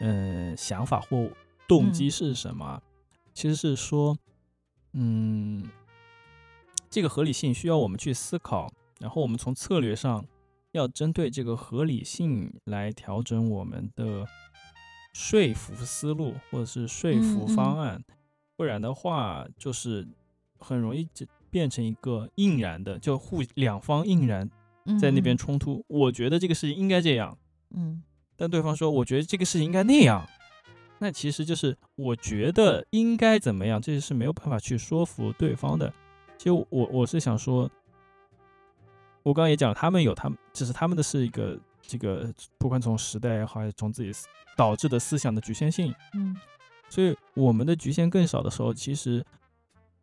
[0.00, 1.30] 呃，想法或
[1.68, 2.82] 动机嗯是什么啊？
[3.32, 4.18] 其实是说，
[4.92, 5.70] 嗯，
[6.90, 8.68] 这个合理性需要我们去思考，
[8.98, 10.24] 然后我们从策略上
[10.72, 14.26] 要针对这个合理性来调整我们的
[15.12, 17.56] 说服思路或者是说服嗯嗯。
[17.56, 18.04] 方案，
[18.56, 20.06] 不然的话就是
[20.58, 24.48] 很容易就变成一个应然的，就互两方应然
[25.00, 25.84] 在那边嗯冲突。
[25.88, 27.36] 我觉得这个事情应该这样，
[27.70, 28.02] 嗯。
[28.36, 30.26] 但对方说我觉得这个事情应该那样，
[30.98, 35.92] 那其实就是我觉得应该怎么样，这是没有办法去说服对方的。
[36.38, 37.70] 其实我我是想说，
[39.22, 44.12] 我刚刚也讲了，他们有他们，就是他们的是一个这个，不管从时代也好，还是从自己
[44.56, 46.36] 导致的思想的局限性，嗯
[46.88, 49.24] 所以我们的局限更少的时候，其实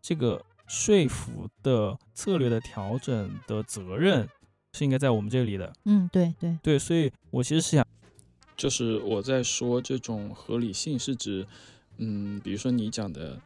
[0.02, 4.26] 这个说服的策略的调整的责任
[4.72, 5.74] 是应该在我们这里的。
[5.84, 7.86] 嗯，对对，对，所以我其实是想，
[8.56, 11.46] 就是我在说这种合理性，是指
[11.98, 13.38] 嗯，比如说你讲的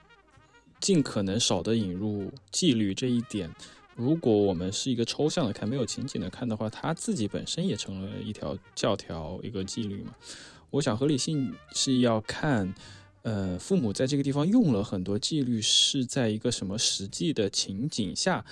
[0.79, 3.49] 尽可能少的引入纪律这一点，
[4.01, 10.15] 如果我们是一个抽象的看，没有情景的看的话，它自己本身也成了一条教条，一个纪律嘛。
[10.71, 12.73] 我想合理性是要看，
[13.21, 18.43] 呃，父母在这个地方用了很多纪律，是在一个什么实际的情景下，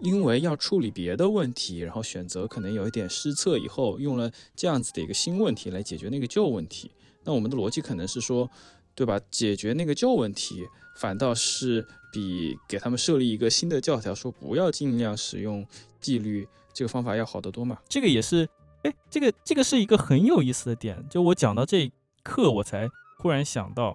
[0.00, 6.90] 因为要处理别的问题，然后选择可能有一点失策以后，用了这样子的一个新问题来解决那个旧问题。
[7.24, 8.50] 那我们的逻辑可能是说。
[8.96, 9.20] 对吧？
[9.30, 10.64] 解决那个旧问题，
[10.96, 11.86] 反倒是
[12.16, 15.66] 比给他们设立一个新的教条，说不要尽量使用
[16.00, 17.78] 纪律这个方法要好得多嘛。
[17.86, 18.48] 这个也是，
[18.84, 21.06] 哎，这个这个是一个很有意思的点。
[21.10, 21.92] 就我讲到这一
[22.22, 22.88] 刻，我才
[23.18, 23.94] 忽然想到，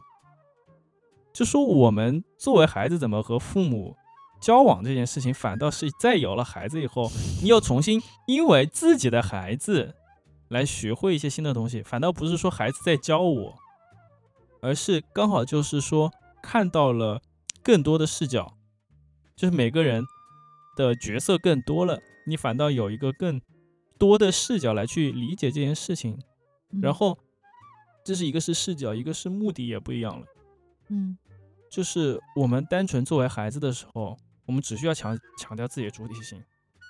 [1.34, 3.96] 就说我们作为孩子怎么和父母
[4.40, 7.12] 交往这件事情，反倒是在有了孩子以后，
[7.42, 9.96] 你又重新因为自己的孩子
[10.50, 13.56] 来学会一些新的东西，反倒不是说孩子在教我。
[14.62, 16.14] 而是刚好就是说
[16.44, 17.20] 看到了
[17.64, 18.58] 更多的视角，
[19.36, 20.04] 就是每个人
[20.76, 23.42] 的角色更多了，你反倒有一个更
[23.98, 26.20] 多的视角来去理解这件事情，
[26.82, 27.18] 然后
[28.04, 30.26] 这是一个是视角，一个是目的也不一样了。
[30.90, 31.18] 嗯，
[31.70, 36.38] 就是我们单纯作为孩子的时候，我们只需要强强调自己的主体性，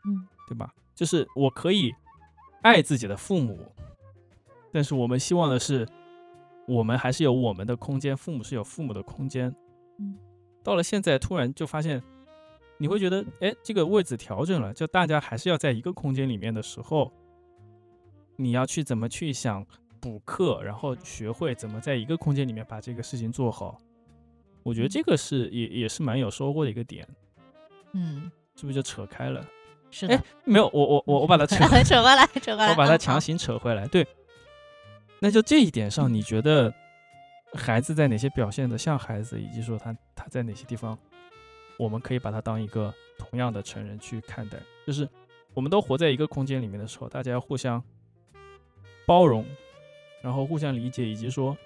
[0.06, 0.74] 嗯，对吧？
[0.96, 1.92] 就是我可以
[2.62, 3.72] 爱自己的父母，
[4.72, 5.88] 但是我们希望的是。
[6.68, 9.54] 我们还是有我们的空间，父母是有父母的空间。
[9.98, 10.16] 嗯，
[10.64, 12.02] 到了现在，突然就发现，
[12.78, 17.12] 你会觉得，哎，这个位置调整了，就大家还是要在一个空间里面的时候，
[18.36, 19.66] 你要去怎么去想
[20.00, 23.78] 补课，然后学会怎么在一个空间里面把这个事情做好。
[24.64, 27.08] 我觉得这个是也也是蛮有收获的一个点。
[27.94, 29.46] 嗯，是不是就扯开了？
[29.90, 34.08] 是的，没有，我我我我把它扯 扯回来，扯回来，我把它强行扯回来，对。
[35.20, 36.74] 那就这一点上，你觉得
[37.54, 40.98] 孩子在哪些表现的像孩子，以及说他他在哪些地方，
[41.78, 44.58] 我们可以把他当一个同样的成人去看待？
[44.88, 45.08] 就是
[45.54, 47.84] 我们都活在一个空间里面的时候，大家要互相
[49.06, 49.46] 包容，
[50.22, 51.58] 然后互相理解，以及说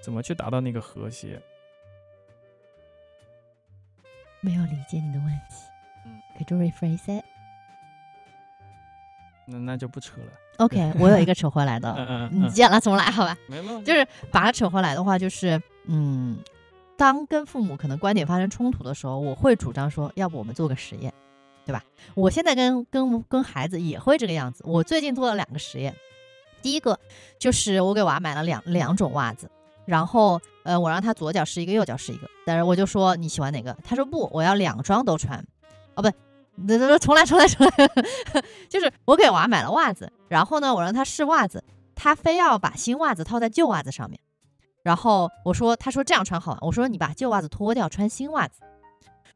[0.00, 1.40] 怎么去达到那个和谐。
[4.40, 5.66] 没有理解你的问题，
[6.06, 7.24] 嗯，可以 rephrase it。
[9.46, 10.26] 那那就不扯了。
[10.58, 13.36] OK，我有一个扯回来的，嗯 嗯，你接了，重来，好吧？
[13.46, 16.38] 没有，就是把它扯回来的话，就是嗯，
[16.96, 21.12] 当跟父母可能观点发生冲突的时候，我会主张说，要不我们做个实验，
[21.66, 21.84] 对吧？
[22.14, 24.64] 我现在跟跟跟孩子也会这个样子。
[24.66, 25.94] 我最近做了两个实验，
[26.62, 26.98] 第一个
[27.38, 29.50] 就是我给娃买了两两种袜子，
[29.84, 33.76] 然后呃，我让他左脚试一个，右脚试一个，但是我就说你喜欢哪个？
[33.84, 35.38] 他说不，我要两双都穿。
[35.96, 36.10] 哦，不。
[36.56, 37.72] 那那重来重来重来，
[38.68, 41.62] 就是我给娃买了袜子，然后呢，我让他试袜子，
[41.94, 44.18] 他非要把新袜子套在旧袜子上面，
[44.82, 48.62] 然后我说，他说这样穿好，我说你把旧袜子脱掉穿新袜子，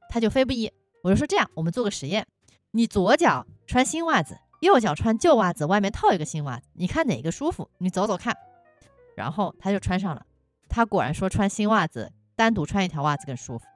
[0.09, 2.27] 他就非不依，我就说这样，我们做个实验，
[2.71, 8.35] 你左脚穿新袜子，右脚穿旧袜子，外面套一个新袜子，你看哪个舒服，你走走看，
[9.15, 10.25] 然后他就穿上了，
[10.71, 13.67] 他果然说穿新袜子单独穿一条袜子更舒服，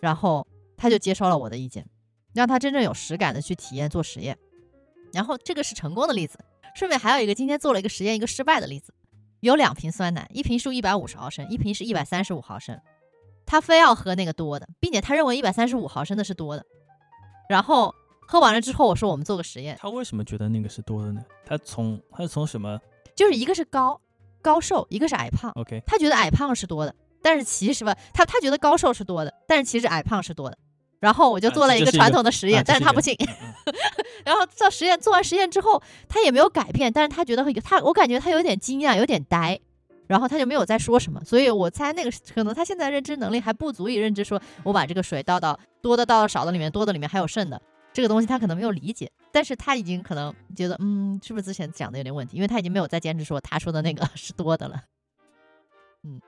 [0.00, 1.86] 然后他就接受了我的意见。
[2.34, 4.38] 让他真正有实感的去体验做实验，
[5.12, 6.38] 然后这个是成功的例子。
[6.74, 8.94] 顺便还有一个今天做了一个实验，一个失败的例子。
[9.40, 12.78] 有两瓶酸奶，一瓶是一百五十毫升，一瓶是一百三十五毫升。
[13.46, 16.64] 他非要喝那个多的，并且他认为一百三十五毫升的是多的。
[17.48, 19.76] 然后喝完了之后，我说我们做个实验。
[19.80, 21.24] 他为什么觉得那个是多的呢？
[21.46, 22.78] 他从他是从什么？
[23.16, 24.00] 就是一个是高
[24.42, 25.50] 高瘦，一个是矮胖。
[25.56, 30.58] OK，他觉得矮胖是多的，但是其实吧，他他觉得高瘦是多的，但是其实矮胖是多的。
[31.00, 33.16] 然后我就做了一个传统的实验，但是他不信。
[34.24, 39.60] 然后做实验，做完实验之后，他也没有改变，但是他觉得他，我感觉他有点惊讶，有点呆。
[40.06, 41.20] 然后他就没有再说什么。
[41.24, 47.60] 所以我猜那个可能他现在认知能力还不足以认知，说我把这个水倒到多的倒到少的里面，多的里面还有剩的
[47.92, 49.10] 这个东西，他可能没有理解。
[49.30, 52.36] 但是他已经可能觉得，嗯，是不是之前讲的有点问题？
[52.36, 54.82] 因为他已经没有再坚持说他说的那个 是多的了。
[56.02, 56.20] 嗯。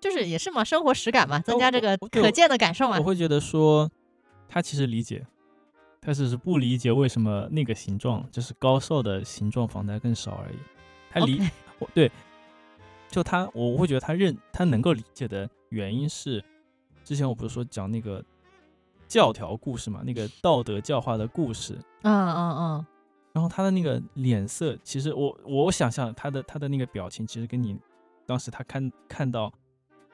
[0.00, 2.98] 就是也是嘛，生活实感嘛，增加这个可见的感受嘛。
[2.98, 3.90] 我会觉得说，
[4.48, 5.26] 他其实理解，
[6.00, 10.56] 他只是不理解为什么那个形状就是高瘦的形状房贷更少而已。
[11.10, 11.46] 他理
[11.78, 12.10] 我对，
[13.08, 16.42] 就他我会觉得他认他能够理解的原因是，
[17.04, 18.24] 之前我不是说讲那个
[19.06, 21.78] 教条故事嘛，那个道德教化的故事。
[22.02, 22.86] 嗯嗯嗯。
[23.32, 27.78] 然后他的那个脸色，其实我我想象他的他的那个表情，其实跟你
[28.26, 29.52] 当时他看看到。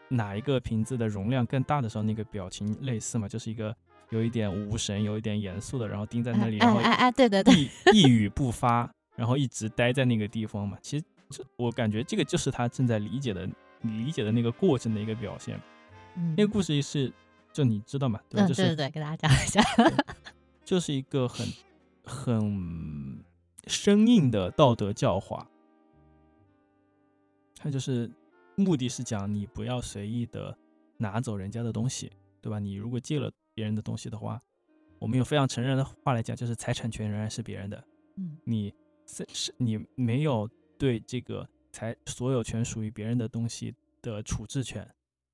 [0.08, 3.28] 哪一个瓶子的容量更大的时候，那个表情类似嘛？
[3.28, 3.74] 就是一个
[4.10, 10.78] 有一点无神、有一点严肃的，然后盯在那里，然后哎哎对对对，一语不发，然后一直待在那个地方嘛。
[10.80, 13.48] 其实这我感觉这个就是他正在理解的
[13.82, 15.60] 理解的那个过程的一个表现。
[16.14, 17.12] 嗯，那个故事是，
[17.52, 18.20] 就你知道嘛？
[18.28, 18.46] 对吧？
[18.46, 19.60] 嗯，就是对对对，给大家讲一下。
[20.64, 21.46] 就是一个很
[22.04, 23.22] 很
[23.66, 25.48] 生硬的道德教化。
[27.58, 28.10] 它就是
[28.56, 30.56] 目的是讲你不要随意的
[30.96, 32.58] 拿走人家的东西，对吧？
[32.58, 34.42] 你如果借了别人的东西的话，
[34.98, 37.84] 我们用非常成人的话来讲，就是财产权仍然是别人的。
[38.16, 38.72] 嗯你
[39.06, 40.48] 是是你没有
[40.78, 44.88] 对这个财所有权属于别人的东西的处置权，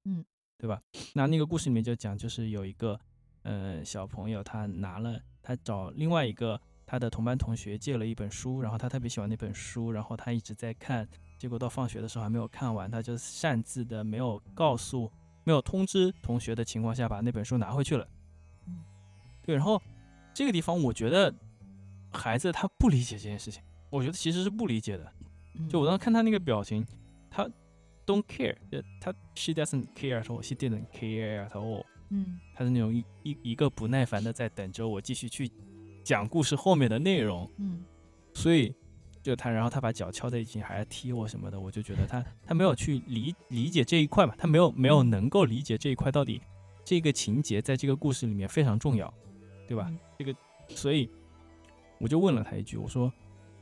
[0.04, 0.24] 嗯，
[0.58, 0.82] 对吧？
[1.14, 2.98] 那那个故事里面就讲，就是有一个
[3.42, 11.08] 呃小朋友，他拿了他找另外一个他的同班同学借了一本书，然后他特别喜欢那本书，然后他一直在看，
[11.42, 15.10] 结果到放学的时候还没有看完，他就擅自的没有告诉、
[15.42, 18.06] 没有通知同学的情况下把那本书拿回去了。
[18.68, 18.78] 嗯，
[19.44, 19.82] 对，然后
[20.32, 21.34] 这个地方我觉得
[22.12, 25.12] 孩子他不理解这件事情，我觉得其实是不理解的。
[25.56, 26.86] 嗯就我当时看他那个表情，
[27.28, 27.44] 他
[28.06, 28.56] don't care，
[29.00, 35.50] 他 she doesn't care at all，she didn't care at all，嗯他是那种一一一个不耐烦的在等着我继续去
[36.04, 37.82] 讲故事后面的内容，嗯
[38.32, 38.72] 所以
[39.22, 46.42] 就他，然后他把脚敲在一起，还要踢我什么的，我就觉得他他没有去理理解这一块嘛，他没有没有能够理解这一块到底
[46.84, 49.12] 这个情节在这个故事里面非常重要，
[49.68, 49.86] 对吧？
[49.88, 50.34] 嗯这个，
[50.68, 51.08] 所以
[51.98, 53.12] 我就问了他一句，我说，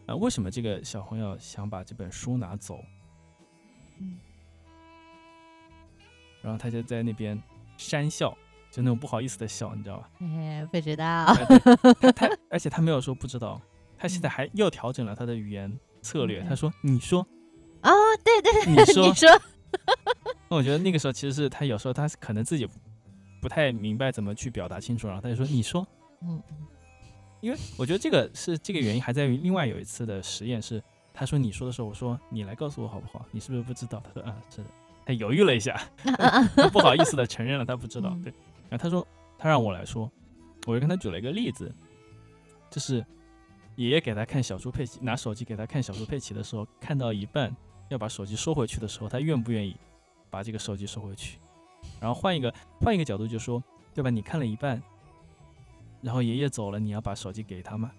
[0.06, 2.82] 啊、为什么这个小朋友想把这本书拿走？
[3.98, 4.18] 嗯
[6.42, 7.38] 然后他就在那边
[7.76, 8.30] 讪笑，
[8.70, 10.10] 就那种不好意思的笑，你知道吧？
[10.20, 11.26] 哎，不知道。
[12.16, 13.60] 他，而且他没有说不知道，
[14.00, 15.70] 他现在嗯还又调整了他的语言
[16.00, 16.40] 策略。
[16.42, 17.20] 嗯他说：“你说，
[17.82, 17.92] 啊，
[18.24, 19.28] 对对，你说你说，
[20.48, 22.66] 那我觉得那个时候其实是他有时候他可能自己
[23.42, 25.86] 不太明白怎么去表达清楚，然后他就说：“你说。
[26.22, 26.42] 嗯”
[27.40, 30.82] 因为我觉得这个是这个原因还在于另外有一次的实验是，
[31.14, 33.24] 他说你说的时候，我说你来告诉我好不好？
[33.30, 34.02] 你是不是不知道？
[34.04, 34.64] 他说啊是的，
[35.06, 35.80] 他犹豫了一下，
[36.54, 38.10] 他不好意思的承认了他不知道。
[38.10, 38.34] 嗯对，
[38.68, 39.06] 然后他说
[39.38, 40.10] 他让我来说，
[40.66, 41.74] 我就跟他举了一个例子，
[42.70, 43.02] 就是
[43.80, 47.54] 爷爷给他看小猪佩奇，拿手机给他看小猪佩奇的时候，看到一半
[47.88, 49.74] 要把手机收回去的时候，他愿不愿意
[50.28, 51.38] 把这个手机收回去？
[51.98, 53.62] 然后换一个换一个角度就说，
[53.94, 54.10] 对吧？
[54.10, 54.82] 你看了一半，
[56.02, 57.90] 然后爷爷走了，你要把手机给他吗？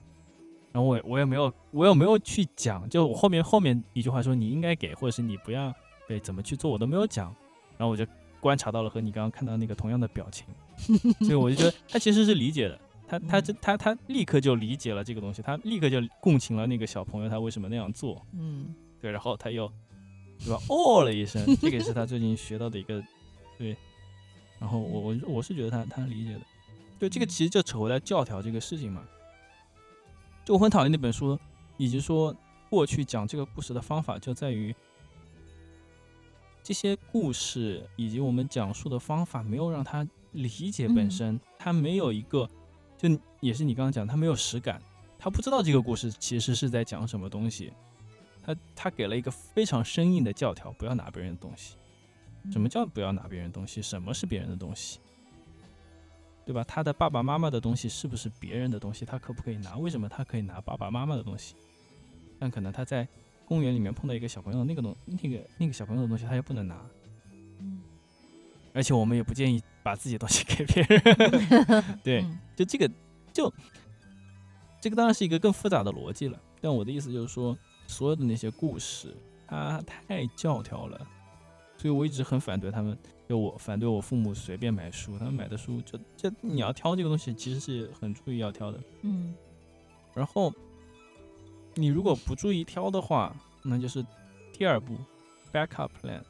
[0.72, 5.74] 然后我我也没有我也没有去讲，就我后面后面一句话说你应该给，或者是你不要
[6.08, 7.36] 对怎么去做，我都没有讲。
[7.76, 8.06] 然后我就
[8.40, 10.46] 观察到了和你刚刚看到那个同样的表情，
[11.22, 12.80] 所以我就觉得他其实是理解的，
[13.12, 18.74] 他他这他他立刻就理解了这个东西，他立刻就共情了那个小朋友他为什么那样做，嗯。
[19.02, 19.68] 对，然后他又
[20.40, 20.62] 对吧？
[20.70, 23.04] 哦了一声，这个也是他最近学到的一个
[23.58, 23.76] 对，
[24.60, 26.42] 然后我我我是觉得他他理解的，
[27.00, 29.04] 对这个其实就扯回来教条这个事情嘛，
[30.46, 31.38] 就我很讨厌那本书，
[31.78, 32.34] 以及说
[32.70, 34.74] 过去讲这个故事的方法就在于
[36.64, 41.12] 这些故事以及我们讲述的方法没有让他理解本嗯。
[41.12, 42.48] 身，他没有一个
[43.02, 44.80] 就也是你刚刚讲，他没有实感，
[45.18, 47.74] 他不知道这个故事其实是在讲什么东西。
[48.44, 51.76] 他他给了一个非常生硬的教条，不要拿别人的东西。
[52.52, 53.82] 什么叫不要拿别人东西？
[53.82, 55.00] 什么是别人的东西？
[56.46, 56.64] 对吧？
[56.64, 59.04] 他的爸爸妈妈的东西是不是别人的东西？
[59.04, 59.78] 他可不可以拿？
[59.78, 61.56] 为什么他可以拿爸爸妈妈的东西？
[62.38, 63.08] 但可能他在
[63.46, 66.84] 公园里面碰到一个小朋友，那个东那个那个小朋友的东西他又不能拿，
[68.74, 72.00] 而且我们也不建议把自己的东西 给别人。
[72.04, 72.90] 对，嗯就这个，
[73.34, 73.54] 就
[74.80, 76.40] 这个当然是一个更复杂的逻辑了。
[76.60, 77.58] 但我的意思就是说，
[77.88, 79.16] 所有的那些故事，
[79.48, 81.00] 它太教条了，
[81.78, 82.98] 所以我一直很反对他们。
[83.28, 88.80] 就我反对我父母随便买书，他们买的书就就你要挑这个东西，其实是很注意要挑的。
[89.04, 89.34] 嗯
[90.14, 90.54] 然后
[91.76, 94.06] 你如果不注意挑的话，那就是
[94.52, 94.98] 第二步
[95.54, 96.22] backup plan。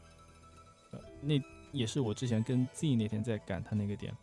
[0.91, 4.15] 呃那也是我之前跟 Z 那天在感叹那个点，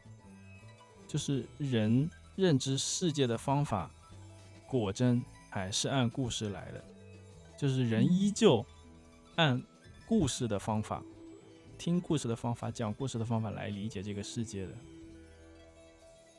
[1.07, 3.91] 就是人认知世界的方法，
[4.67, 6.85] 果真还是按故事来的，
[7.57, 8.13] 就是人嗯。
[8.13, 8.65] 依旧
[9.37, 9.63] 按
[10.07, 11.03] 故事的方法，
[11.79, 14.73] 听故事的方法，讲故事的方法来理解这个世界的。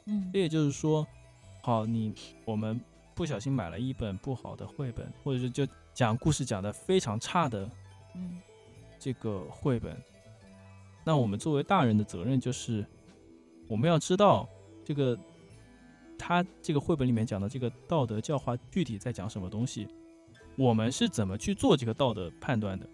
[0.06, 0.30] 嗯。
[0.34, 1.08] 这也就是说，
[1.62, 2.14] 好，你
[2.46, 2.80] 我们
[3.16, 7.70] 不小心买了一本不好的绘本，或者是就讲故事讲的非常差的
[8.16, 8.40] 嗯。
[9.02, 9.98] 这个绘本，
[11.10, 12.86] 那我们作为大人的责任就是，
[13.68, 14.48] 我们要知道
[14.86, 15.18] 这个
[16.20, 19.88] 他这个绘本里面讲的这个道德教化具体在讲什么东西，
[20.56, 22.88] 我们是怎么去做这个道德判断的，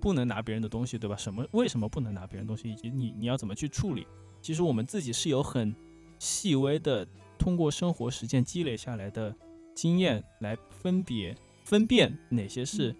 [0.00, 1.14] 不能拿别人的东西，对吧？
[1.14, 4.04] 什么为什么不能拿别人东西，以及你你要怎么去处理？
[4.42, 5.72] 其实我们自己是有很
[6.18, 7.06] 细微的，
[7.38, 9.32] 通过生活实践积累下来的
[9.72, 11.32] 经验来分别
[11.62, 12.92] 分辨哪些是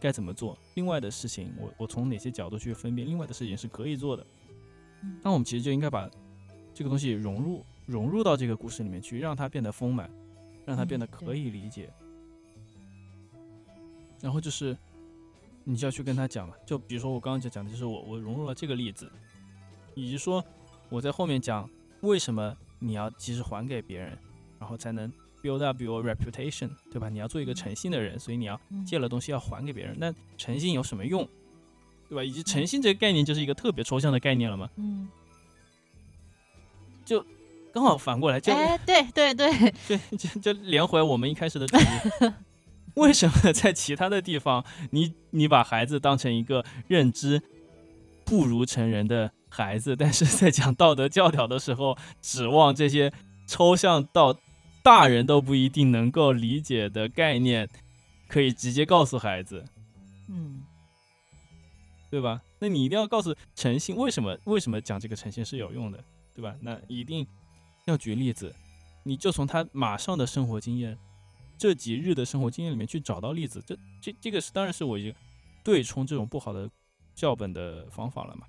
[0.00, 4.26] 该怎么做，另外的事情我我从哪些角度去分辨，另外的事情是可以做的。
[5.22, 6.08] 那我们其实就应该把
[6.74, 10.10] 这个东西融入融入到这个故事里面去，让它变得丰满，
[10.64, 11.90] 让它变得可以理解。
[14.20, 14.76] 然后就是
[15.64, 19.10] 你就要去跟他讲嘛，就比如说我刚刚就讲的就是我我融入了这个例子，
[19.94, 20.44] 以及说
[20.88, 21.68] 我在后面讲
[22.00, 24.18] 为什么你要及时还给别人，
[24.58, 25.12] 然后才能
[25.42, 27.08] build up your reputation，对吧？
[27.08, 29.96] 你要做一个诚信的人，所以你要借了东西要还给别人。
[29.98, 31.26] 那诚信有什么用，
[32.08, 32.24] 对吧？
[32.24, 34.68] 以及诚信这个概念就是一个特别抽象的概念了嘛。
[34.76, 35.08] 嗯，
[37.04, 37.24] 就
[37.72, 41.84] 刚好反过来，就哎，对对对，对 就 就连回我们一开始的主题。
[42.94, 47.40] 为什么在其他的地方，你你把孩子当成一个认知
[48.24, 53.12] 不如成人的孩子，但是在讲道德教条的时候，指望这些
[53.46, 54.36] 抽象到
[54.82, 57.68] 大人都不一定能够理解的概念，
[58.26, 59.64] 可以直接告诉孩子，
[60.28, 60.62] 嗯，
[62.10, 62.40] 对吧？
[62.58, 66.02] 那你一定要告诉诚信，为什么为什么讲这个诚信是有用的，
[66.34, 66.54] 对吧？
[66.60, 67.26] 那一定
[67.86, 68.54] 要举例子，
[69.02, 70.98] 你就从他马上的生活经验。
[71.58, 75.18] 这几日的生活经验里面去找到例子，这这这个是当然是我一个
[75.64, 76.70] 对冲这种不好的
[77.16, 78.46] 教本的方法了嘛。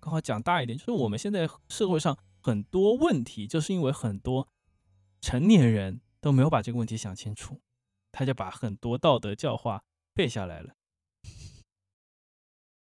[0.00, 4.48] 刚好讲大一点，就是我们现在社会上很多问题，就是因为很多
[5.20, 7.60] 成年人都没有把这个问题想清楚，
[8.12, 10.74] 他就把很多道德教化背下来了，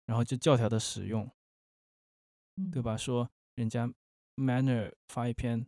[0.05, 1.31] 然后就教条的使用，
[2.73, 2.97] 对吧？
[2.97, 3.93] 说人家
[4.37, 5.67] Manner 发一篇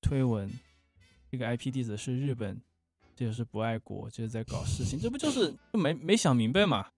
[0.00, 0.50] 推文。
[1.30, 2.60] 这个 IP 地址是日本，
[3.16, 6.92] 这就是不爱国，就是在搞事情，这不就是就没没想明白嘛？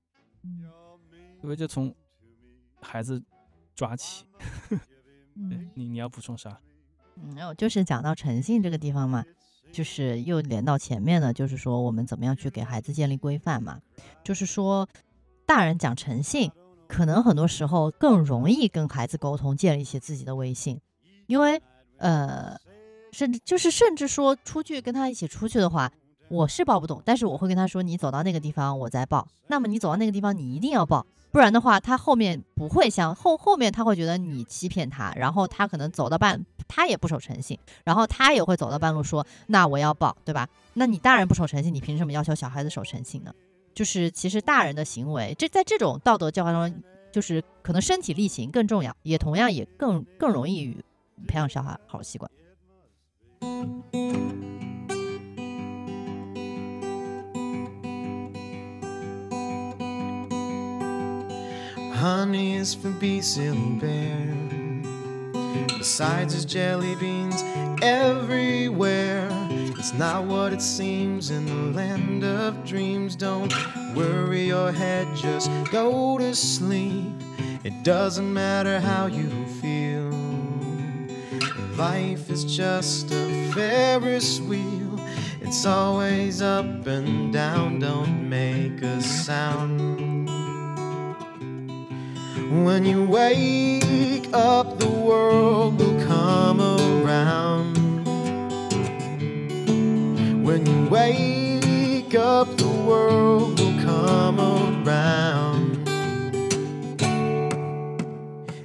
[1.41, 1.95] 对不就从
[2.81, 3.23] 孩子
[3.73, 4.27] 抓起。
[5.49, 6.61] 对你你要补充啥？
[7.17, 9.25] 嗯，我就是讲到诚信这个地方嘛，
[9.73, 13.81] 就是又连到前面的，就是说我们怎么样去给孩子建立规范嘛？
[14.23, 14.89] 就是说
[15.47, 16.51] 大人讲诚信，
[16.89, 20.81] 可能很多时候更容易跟孩子沟通，建立起自己的威信，
[21.27, 21.61] 因为
[21.99, 22.57] 呃。
[23.13, 25.89] 甚至就是甚至说出去跟他一起出去的话，
[26.29, 29.29] 我是报不动，但是我会跟他说，你走到那个地方我再报。
[29.47, 36.45] 那么你走到那个地方，你一定要报，不然的话，他后面不会像后后面他会觉得你欺骗他，然后他可能走到半，
[36.75, 40.49] 他也不守诚信，然后他也会走到半路说，那我要报，对吧？
[40.73, 43.33] 那你大人不守诚信，你凭什么要求小孩子守诚信呢？
[43.75, 50.85] 就是其实大人的行为，这在这种道德教化中，就是可能身体力行更重要，也同样也更更容易于
[51.29, 52.29] 培养小孩好习惯。
[61.95, 64.44] Honey is for beast and bear.
[65.79, 67.43] Besides, there's jelly beans
[67.83, 69.29] everywhere.
[69.51, 73.15] It's not what it seems in the land of dreams.
[73.17, 73.53] Don't
[73.95, 77.13] worry your head, just go to sleep.
[77.65, 79.29] It doesn't matter how you
[79.61, 80.11] feel.
[81.77, 84.99] Life is just a Ferris wheel.
[85.41, 90.14] It's always up and down, don't make a sound.
[92.63, 97.77] When you wake up, the world will come around.
[100.45, 105.89] When you wake up, the world will come around.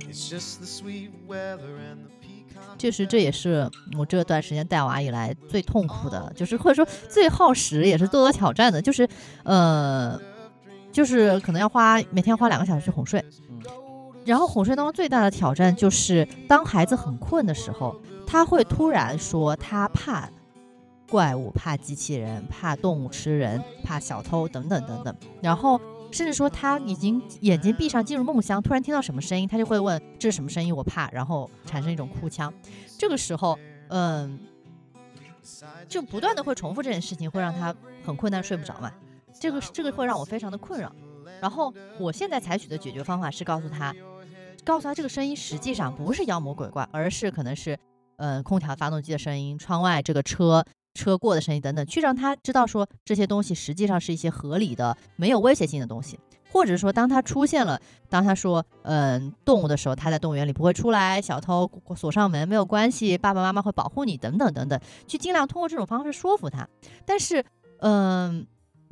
[0.07, 2.09] It's just the sweet weather and the
[2.77, 9.09] 确实，这也是我这段时间带娃以来最痛苦的，就是或者说最耗时，也是最多挑战的，就是，
[9.43, 10.17] 呃，
[10.91, 13.23] 就是可能要花每天花两个小时哄睡，
[14.29, 20.29] 然后哄睡当中最大的挑战就是，当孩子很困的时候，他会突然说他怕
[21.09, 25.81] 怪物、怕机器人、怕动物吃人、怕小偷等等等等，然后。
[26.11, 32.51] 甚至说他已经眼睛闭上进入梦乡，突然听到什么声音，他就会问这是什么声音，我怕，然后产生一种哭腔。
[32.97, 33.55] 这个时候，
[33.89, 34.39] 嗯，
[35.87, 38.91] 就不断的会重复这件事情，会让他很困难，睡不着嘛。
[39.39, 40.91] 这个这个会让我非常的困扰。
[41.39, 43.93] 然后我现在采取的解决方法是告诉他，
[44.69, 47.75] 告诉他这个声音实际上不是妖魔鬼怪，而是可能是，
[48.17, 50.63] 嗯，空调发动机的声音，窗外这个车。
[50.95, 56.19] 车过的声音等等，去让他知道说这些东西实际上是一些合理的、没有威胁性的东西，
[56.51, 66.67] 或者说当他出现了，当他说嗯动物的时候，他在动物园里不会出来，小偷锁上门没有关系，爸爸妈妈会保护你等等等等，去尽量通过这种方式说服他。
[67.05, 67.45] 但是
[67.79, 68.45] 嗯，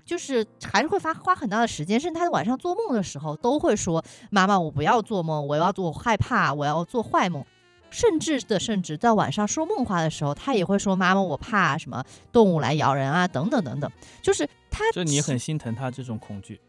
[0.08, 7.46] 就是还是会发花很大的时间，甚至他晚上做梦的时候都会说妈妈我不要做梦，我要做害怕，我要做坏梦。
[7.90, 13.90] 甚至的甚至在晚上说梦话的时候，他也会说妈妈，我怕什么动物来咬人啊，等等等等，
[14.22, 16.60] 就是他就你很心疼他这种恐惧。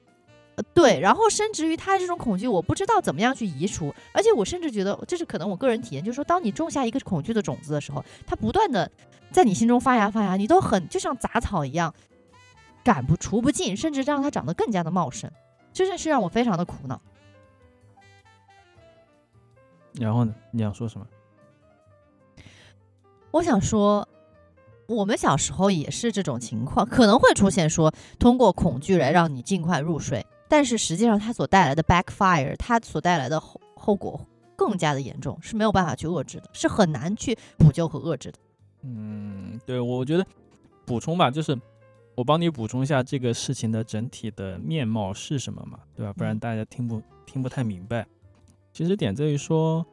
[0.55, 8.91] 呃，对，然后甚至于他这种恐惧，我不知道怎么样去移除，而且我甚至觉得，这是可能我个人体验，就是说，当你种下一个恐惧的种子的时候，它不断的
[9.33, 11.93] 在你心中发芽发芽，你都很就像杂草一样，
[12.89, 15.31] 赶不除不尽，甚至让它长得更加的茂盛，
[15.75, 16.99] 真的是让我非常的苦恼。
[19.93, 20.35] 然后呢？
[20.53, 21.07] 你想说什么？
[23.31, 24.09] 我想说，
[24.87, 30.25] 我们小时候也是这种情况，可能会出现说，通过恐惧来让你尽快入睡。
[30.49, 34.27] 但是实际上，它所带来的 backfire，它所带来的后后果
[34.57, 38.39] 更加的严重，是没有办法去遏制的，是很难去补救和遏制的。
[38.81, 40.25] 嗯，对，我觉得
[40.87, 41.55] 补充吧，就是
[42.19, 46.13] 我帮你补充一下这个事情的整体的面貌是什么嘛，对吧？
[46.15, 48.05] 不然大家听不听不太明白。
[48.73, 49.87] 其实点在于说，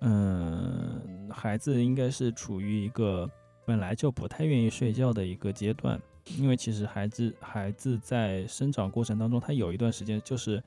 [0.00, 3.30] 嗯，孩子应该是处于一个
[3.66, 6.00] 本来就不太愿意睡觉的一个阶段。
[6.38, 10.62] 因为其实孩子孩子在生长过程当中，他有一段时间就是，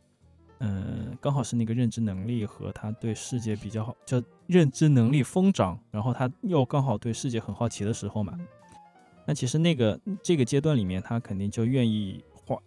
[0.59, 8.39] 嗯，刚好是那个认知能力和他对世界比较好，就认知能力疯长，然后他又刚好对世界很好奇的时候嘛。
[9.31, 12.57] 那其实那个这个阶段里面，他肯定就愿意花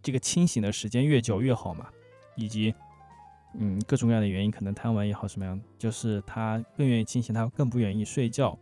[0.00, 1.88] 这个清醒的时间越久越好嘛。
[2.36, 2.72] 以及，
[3.54, 8.56] 嗯，各种各样的原因，可能贪玩也好什么样，就是他更愿意清醒，他更不愿意睡觉。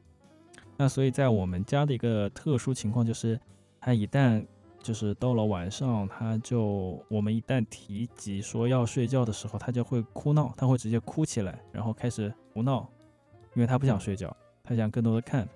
[0.79, 3.39] 那所以在我们家的一个特殊情况就是。
[3.85, 4.47] 他一旦
[4.81, 12.89] 就是到了晚上，他就我们一旦提及说要睡觉的时候，他就会哭闹，他会直接哭起来，然后开始胡闹，
[13.57, 15.49] 因为他不想睡觉，他想更多的看，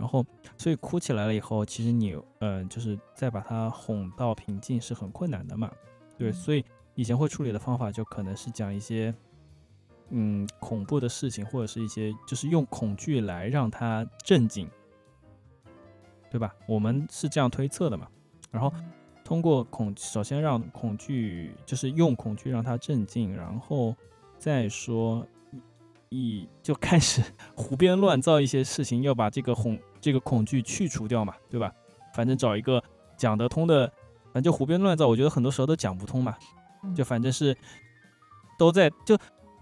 [0.00, 0.24] 然后
[0.56, 5.70] 所以哭起来了以后，其实你嗯就是再把他哄到平静是很困难的嘛，
[6.18, 9.14] 对，所以以前会处理的方法就可能是讲一些
[10.08, 14.68] 嗯恐怖的事情，或者是一些就是用恐惧来让他镇静。
[16.30, 16.54] 对吧？
[16.68, 18.06] 我们是这样推测的嘛。
[18.52, 18.72] 然后
[19.24, 23.96] 通过恐，首先让恐惧，就是用恐惧让他镇静，然后
[24.38, 25.26] 再说
[26.08, 27.20] 一就开始
[27.56, 31.72] 胡编乱造一些事情，要把这个恐这个恐惧去除掉嘛，对吧？
[32.14, 32.82] 反正找一个
[33.16, 33.86] 讲得通的，
[34.32, 35.06] 反正就胡编乱造。
[35.06, 36.36] 我觉得很多时候都讲不通嘛，
[36.96, 37.56] 就反正是
[38.58, 39.16] 都在就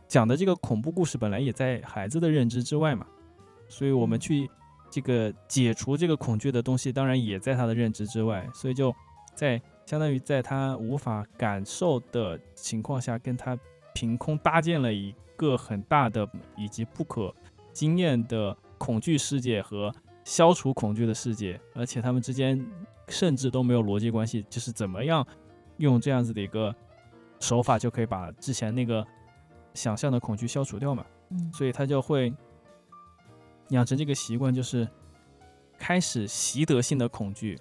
[0.06, 3.06] 讲的这个恐怖故事本来也在孩子的认知之外嘛，
[3.68, 4.48] 所以我们去。
[4.90, 8.90] 这个解除这个恐惧的东西，当然也在他的认知之外，所以就
[9.34, 13.54] 在相当于在他无法感受的情况下，跟他
[13.92, 16.26] 凭空搭建了一个很大的
[16.56, 17.34] 以及不可
[17.70, 19.94] 经验的恐惧世界和
[20.28, 22.62] 消除恐惧的世界，而且他们之间
[23.08, 25.26] 甚至都没有逻辑关系，就是怎么样
[25.78, 26.74] 用这样子的一个
[27.40, 29.02] 手法就可以把之前那个
[29.72, 31.02] 想象的恐惧消除掉嘛？
[31.30, 32.32] 嗯，所以他就会。
[33.70, 34.88] 养成这个习惯，就是
[35.78, 37.54] 开始习得性的恐惧，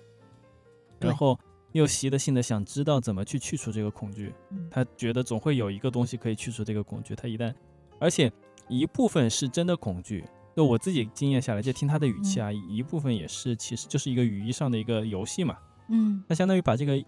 [1.01, 1.37] 然后
[1.73, 4.33] 又习得性的想知道怎么去去除这个恐惧。
[4.71, 7.13] 他觉得总会有一个东西可以去除这个恐惧。
[7.13, 7.53] 他一旦，
[7.99, 8.31] 而且
[8.69, 10.23] 一部分是真的恐惧，
[10.57, 15.55] 就我自己经验下来，就听他的语气啊，一部分也是其实就是一个语义上的一个游戏嘛。
[15.89, 16.99] 嗯，那相当于把这个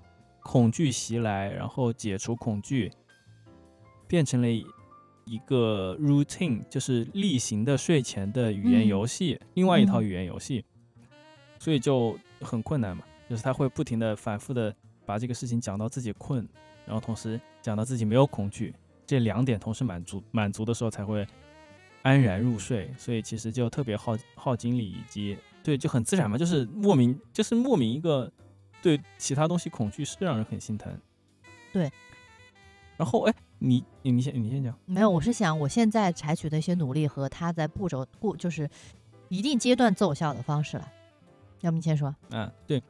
[0.44, 2.92] 恐惧袭来，然后解除恐惧，
[4.08, 4.48] 变成了。
[5.26, 10.66] 一个 routine 就是例行的睡前的语言游戏，另外一套语言游戏，
[11.60, 13.04] 所以就很困难嘛。
[13.30, 14.76] 就是他会不停的、反复的
[15.06, 16.50] 把这个事情讲到自己困，
[16.84, 18.74] 然后同时讲到自己没有恐惧，
[19.06, 21.24] 这两点同时满足满足的时候才会
[22.04, 22.94] 安然入睡。
[22.98, 28.32] 所以其实就特别耗耗精力，以及对就很自然嘛，就是莫名就是莫名一个
[28.82, 30.92] 对其他东西恐惧是让人很心疼。
[31.72, 31.92] 对，
[32.98, 33.34] 然后哎。
[33.62, 38.70] 你你先你先讲，没有，我是想我现在采取的一些努力和他在步骤过就是
[39.28, 40.94] 一定阶段奏效的方式来，
[41.60, 42.16] 要不你先说。
[42.30, 42.82] 嗯，对，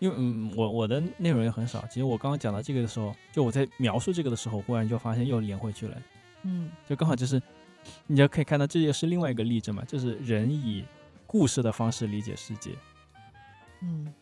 [0.00, 6.02] 因为嗯我我的内容也很少，其实我刚刚讲到这个的时候，就我在描述这个的时候，忽然就发现又连回去了，
[6.42, 7.40] 嗯，就刚好就是
[8.06, 10.84] 你就可以看到这也是另外一个例证嘛，就是人以
[11.26, 12.70] 故事的方式理解世界，
[13.80, 14.12] 嗯，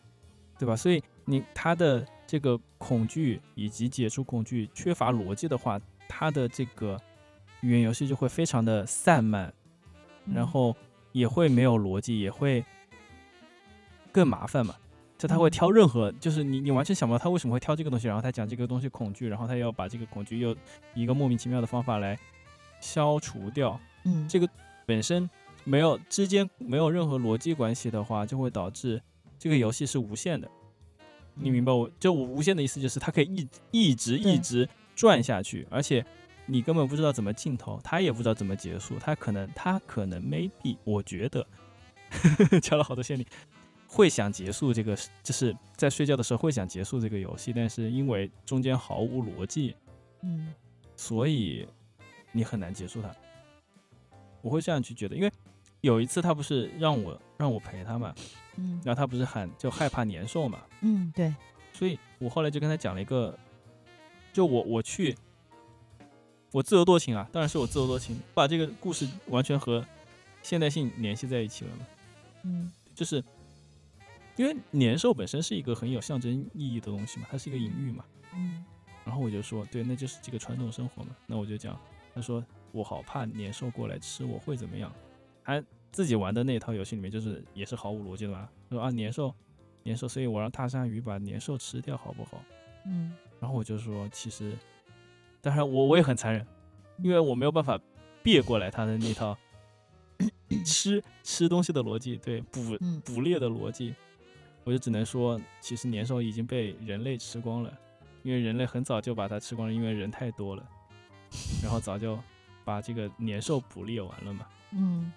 [0.57, 0.75] 对吧？
[0.75, 2.05] 所以你他的。
[2.27, 6.97] 这个恐惧以及解除恐惧缺乏逻辑的话，他的这个
[7.59, 9.53] 语言游戏就会非常的散漫，
[10.33, 10.73] 然后
[11.11, 12.63] 也会没有逻辑，也会
[14.13, 14.73] 更麻烦嘛。
[15.17, 20.51] 就他会挑任何，就是你你完全想不到他为什么会挑这个东西，然后他讲这个东西恐惧，然后他要把这个恐惧又
[20.93, 22.17] 以一个莫名其妙的方法来
[22.81, 23.79] 消除掉。
[24.03, 24.49] 嗯，这个
[24.85, 25.29] 本身
[25.63, 29.01] 没有之间没有任何逻辑关系的话，就会导致
[29.39, 30.49] 这个游戏是无限的。
[31.35, 33.47] 你明白我，就我无限的意思就是它可以一
[33.89, 36.05] 一直一直转下去，而且
[36.45, 41.47] 你根本不知道怎么尽头，他也不知道怎么结束，他可能他可能 maybe 我觉得
[42.61, 43.25] 敲了好多限定，
[43.87, 49.75] 会想结束这个，就是在睡觉的时候会想结束这个游戏，但是因为中间毫无逻辑，
[50.23, 50.53] 嗯
[50.97, 51.65] 所以
[52.31, 53.13] 你很难结束它。
[54.41, 55.31] 我会这样去觉得，因为
[55.81, 58.13] 有一次他不是让我让我陪他嘛，
[58.57, 58.81] 嗯。
[58.83, 61.33] 然后他不是喊就害怕年兽嘛，嗯，对，
[61.73, 63.37] 所以我后来就跟他讲了一个，
[64.33, 65.15] 就我我去，
[66.51, 69.85] 我自由多情啊，当然是我自由多情，把这个故事完全和
[70.41, 71.87] 现代性联系在一起了嘛，
[72.43, 72.71] 嗯。
[72.93, 73.23] 就是
[74.35, 78.03] 因为年兽本身是一个很有象征意义的东西嘛，它是一个隐喻嘛，
[78.33, 78.63] 嗯。
[79.05, 81.79] 然后我就说，对，那就是这个传统生活嘛，那我就讲，
[82.13, 84.91] 他说我好怕年兽过来吃我会怎么样，
[85.43, 89.33] 他自己玩的那套游戏里面就是也是毫无逻辑的嘛，他说啊年兽
[89.83, 92.41] 年兽，所以我让大鲨鱼把年兽吃掉好不好？
[92.85, 93.13] 嗯。
[93.39, 94.55] 然后我就说，其实，
[95.41, 96.45] 当然我我也很残忍，
[96.99, 97.79] 因为我没有办法
[98.21, 99.35] 别过来他的那套
[100.63, 103.01] 吃吃东西的逻辑，对捕嗯。
[103.01, 103.95] 捕猎的逻辑，
[104.63, 107.75] 我就只能说，其实年兽已经被人类吃光了，
[108.21, 110.63] 因为人类很早就把它吃光了，因为人太多了，
[111.63, 112.17] 然后早就
[112.63, 115.11] 把这个年兽捕猎完了嘛，嗯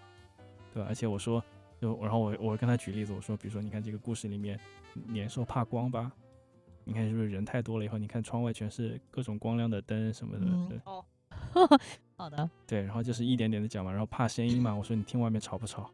[0.72, 0.86] 对吧？
[0.88, 1.42] 而且我说，
[1.80, 4.58] 就然后我我跟他举例子，我说，比如说你看这个故事里面，
[5.06, 6.10] 年兽怕光吧？
[6.84, 11.04] 你看是不是人太多了以后，你看窗外全是各种光亮的灯什么的，哦，
[12.16, 15.90] 好的，对，然后就是一点点的讲嘛，然后怕声音嘛，我说你听外面吵不吵，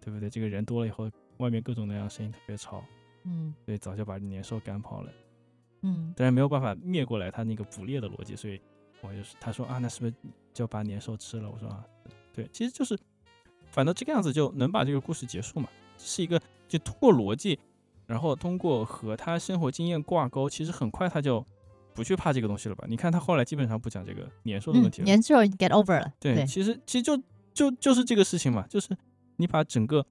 [0.00, 0.30] 对不对？
[0.30, 2.84] 这个人多了以后，外面各种各样的声音特别吵，
[3.24, 5.12] 嗯所以早就把年兽赶跑了。
[5.84, 8.60] 嗯但是没有办法灭过来他那个捕猎的逻辑，所以
[9.02, 10.14] 我就是他说啊，那是不是
[10.54, 11.50] 就把年兽吃了？
[11.50, 11.84] 我说啊，
[12.32, 12.98] 对，其实就是
[13.70, 17.58] 反正这个样子就能把这个故事结束嘛，是一个就通过逻辑，
[18.06, 21.44] 然后通过和他生活经验挂钩，其实很快他就
[21.94, 22.84] 不去怕这个东西了吧？
[22.88, 27.16] 你看他后来基本上不讲这个年兽的问嗯题，了，年兽 get over 了，对，对，其实其实就
[27.52, 28.96] 就就是这个事情嘛，就是
[29.36, 30.06] 你把整个，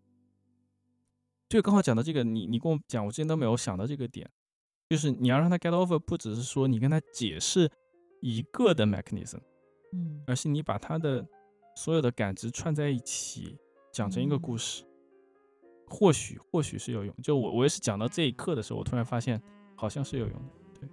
[1.48, 4.30] 对，刚好讲到这个，你你跟我讲，我之前都没有想到这个点，
[4.90, 7.72] 就是你要让他 get over，不只是说你跟他解释
[8.22, 9.40] 一个的 mechanism，
[9.94, 11.28] 嗯而是你把它的
[11.76, 13.58] 所有的感知串在一起，
[13.92, 14.84] 讲成一个嗯故事，
[15.88, 17.14] 或许或许是有用。
[17.22, 19.42] 就我我也是讲到这一刻的时候，我突然发现
[19.76, 20.80] 好像是有用的。
[20.80, 20.90] 对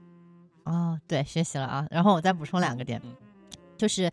[0.65, 1.87] 哦，对，学习了啊。
[1.91, 3.15] 然后我再补充两个点嗯，
[3.77, 4.11] 就是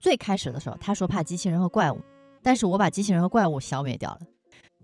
[0.00, 2.00] 最开始的时候，他说怕机器人和怪物，
[2.42, 4.20] 但是我把机器人和怪物消灭掉了。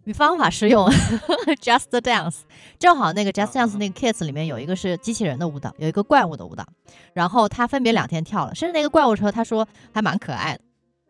[0.05, 0.89] 你方法是用
[1.61, 2.39] Just Dance，
[2.79, 6.67] 正好那个 Just 啊 Dance 那个 Kids 里面有一个是机器人的舞蹈，有一个怪物的舞蹈，
[7.13, 10.63] 然后他分别两天跳了，甚至那个怪物车他说还蛮可爱的，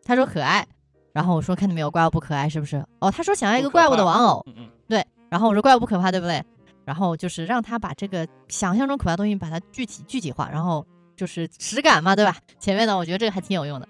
[0.03, 0.67] 他说可爱，
[1.13, 2.85] 然后我说看到没有怪物不可爱是不是？
[2.99, 6.43] 哦，他说想要一个怪物的玩偶，嗯嗯，然后我说怪物不可怕，对不对？
[6.83, 10.85] 然后就是让他把这个想象中可怕的东西把它具体具体化，然后
[11.15, 12.35] 就是实感嘛，对吧？
[12.59, 13.87] 前面呢，我觉得这个还挺有用的。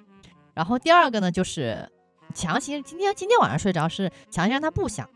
[0.53, 1.89] 然后第二个呢，就是
[2.33, 5.09] 强行今天今天晚上睡着是强行让他不想，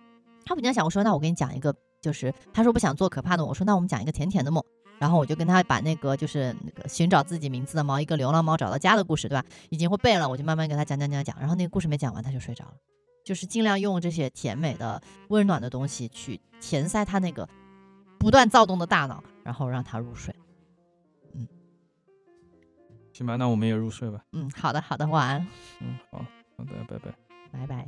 [0.46, 0.84] 他不想想。
[0.86, 4.64] 我说那我给你讲一个，就是他说不想做可怕的梦，我说那我们讲一个甜甜的梦。
[4.98, 9.46] 然后我就跟他把那个就是那个寻找自己名字的猫，一个流浪猫找到家的故事，对吧？
[9.70, 11.36] 已经会背了，我就慢慢给他讲讲讲讲。
[11.38, 12.76] 然后那个故事没讲完，他就睡着了。
[13.26, 17.50] 就是尽量用这些甜美的、温暖的东西去填塞他那个
[18.18, 20.34] 不断躁动的大脑，然后让他入睡。
[21.34, 21.46] 嗯
[23.12, 24.24] 行吧，那我们也入睡吧。
[24.32, 25.48] 嗯，好的，好的，晚安，
[25.82, 26.26] 嗯，好，
[26.58, 27.16] 好的，拜拜。
[27.52, 27.88] 拜拜。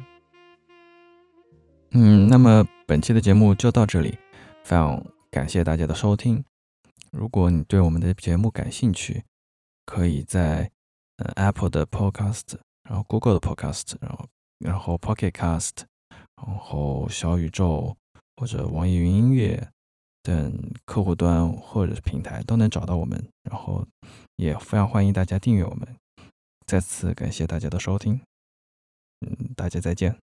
[1.91, 4.17] 嗯，那么本期的节目就到这里，
[4.63, 6.43] 非常感谢大家的收听。
[7.11, 9.23] 如果你对我们的节目感兴趣，
[9.85, 10.69] 可以在
[11.17, 14.25] 呃 Apple 的 Podcast，然后 Google 的 Podcast，然后
[14.59, 15.83] 然后 Pocket Cast，
[16.35, 17.95] 然后小宇宙
[18.35, 19.69] 或者网易云音乐
[20.21, 23.17] 等客户端或者是平台都能找到我们。
[23.43, 23.85] 然后
[24.35, 25.87] 也非常欢迎大家订阅我们。
[26.65, 28.19] 再次感谢大家的收听，
[29.21, 30.26] 嗯，大家再见。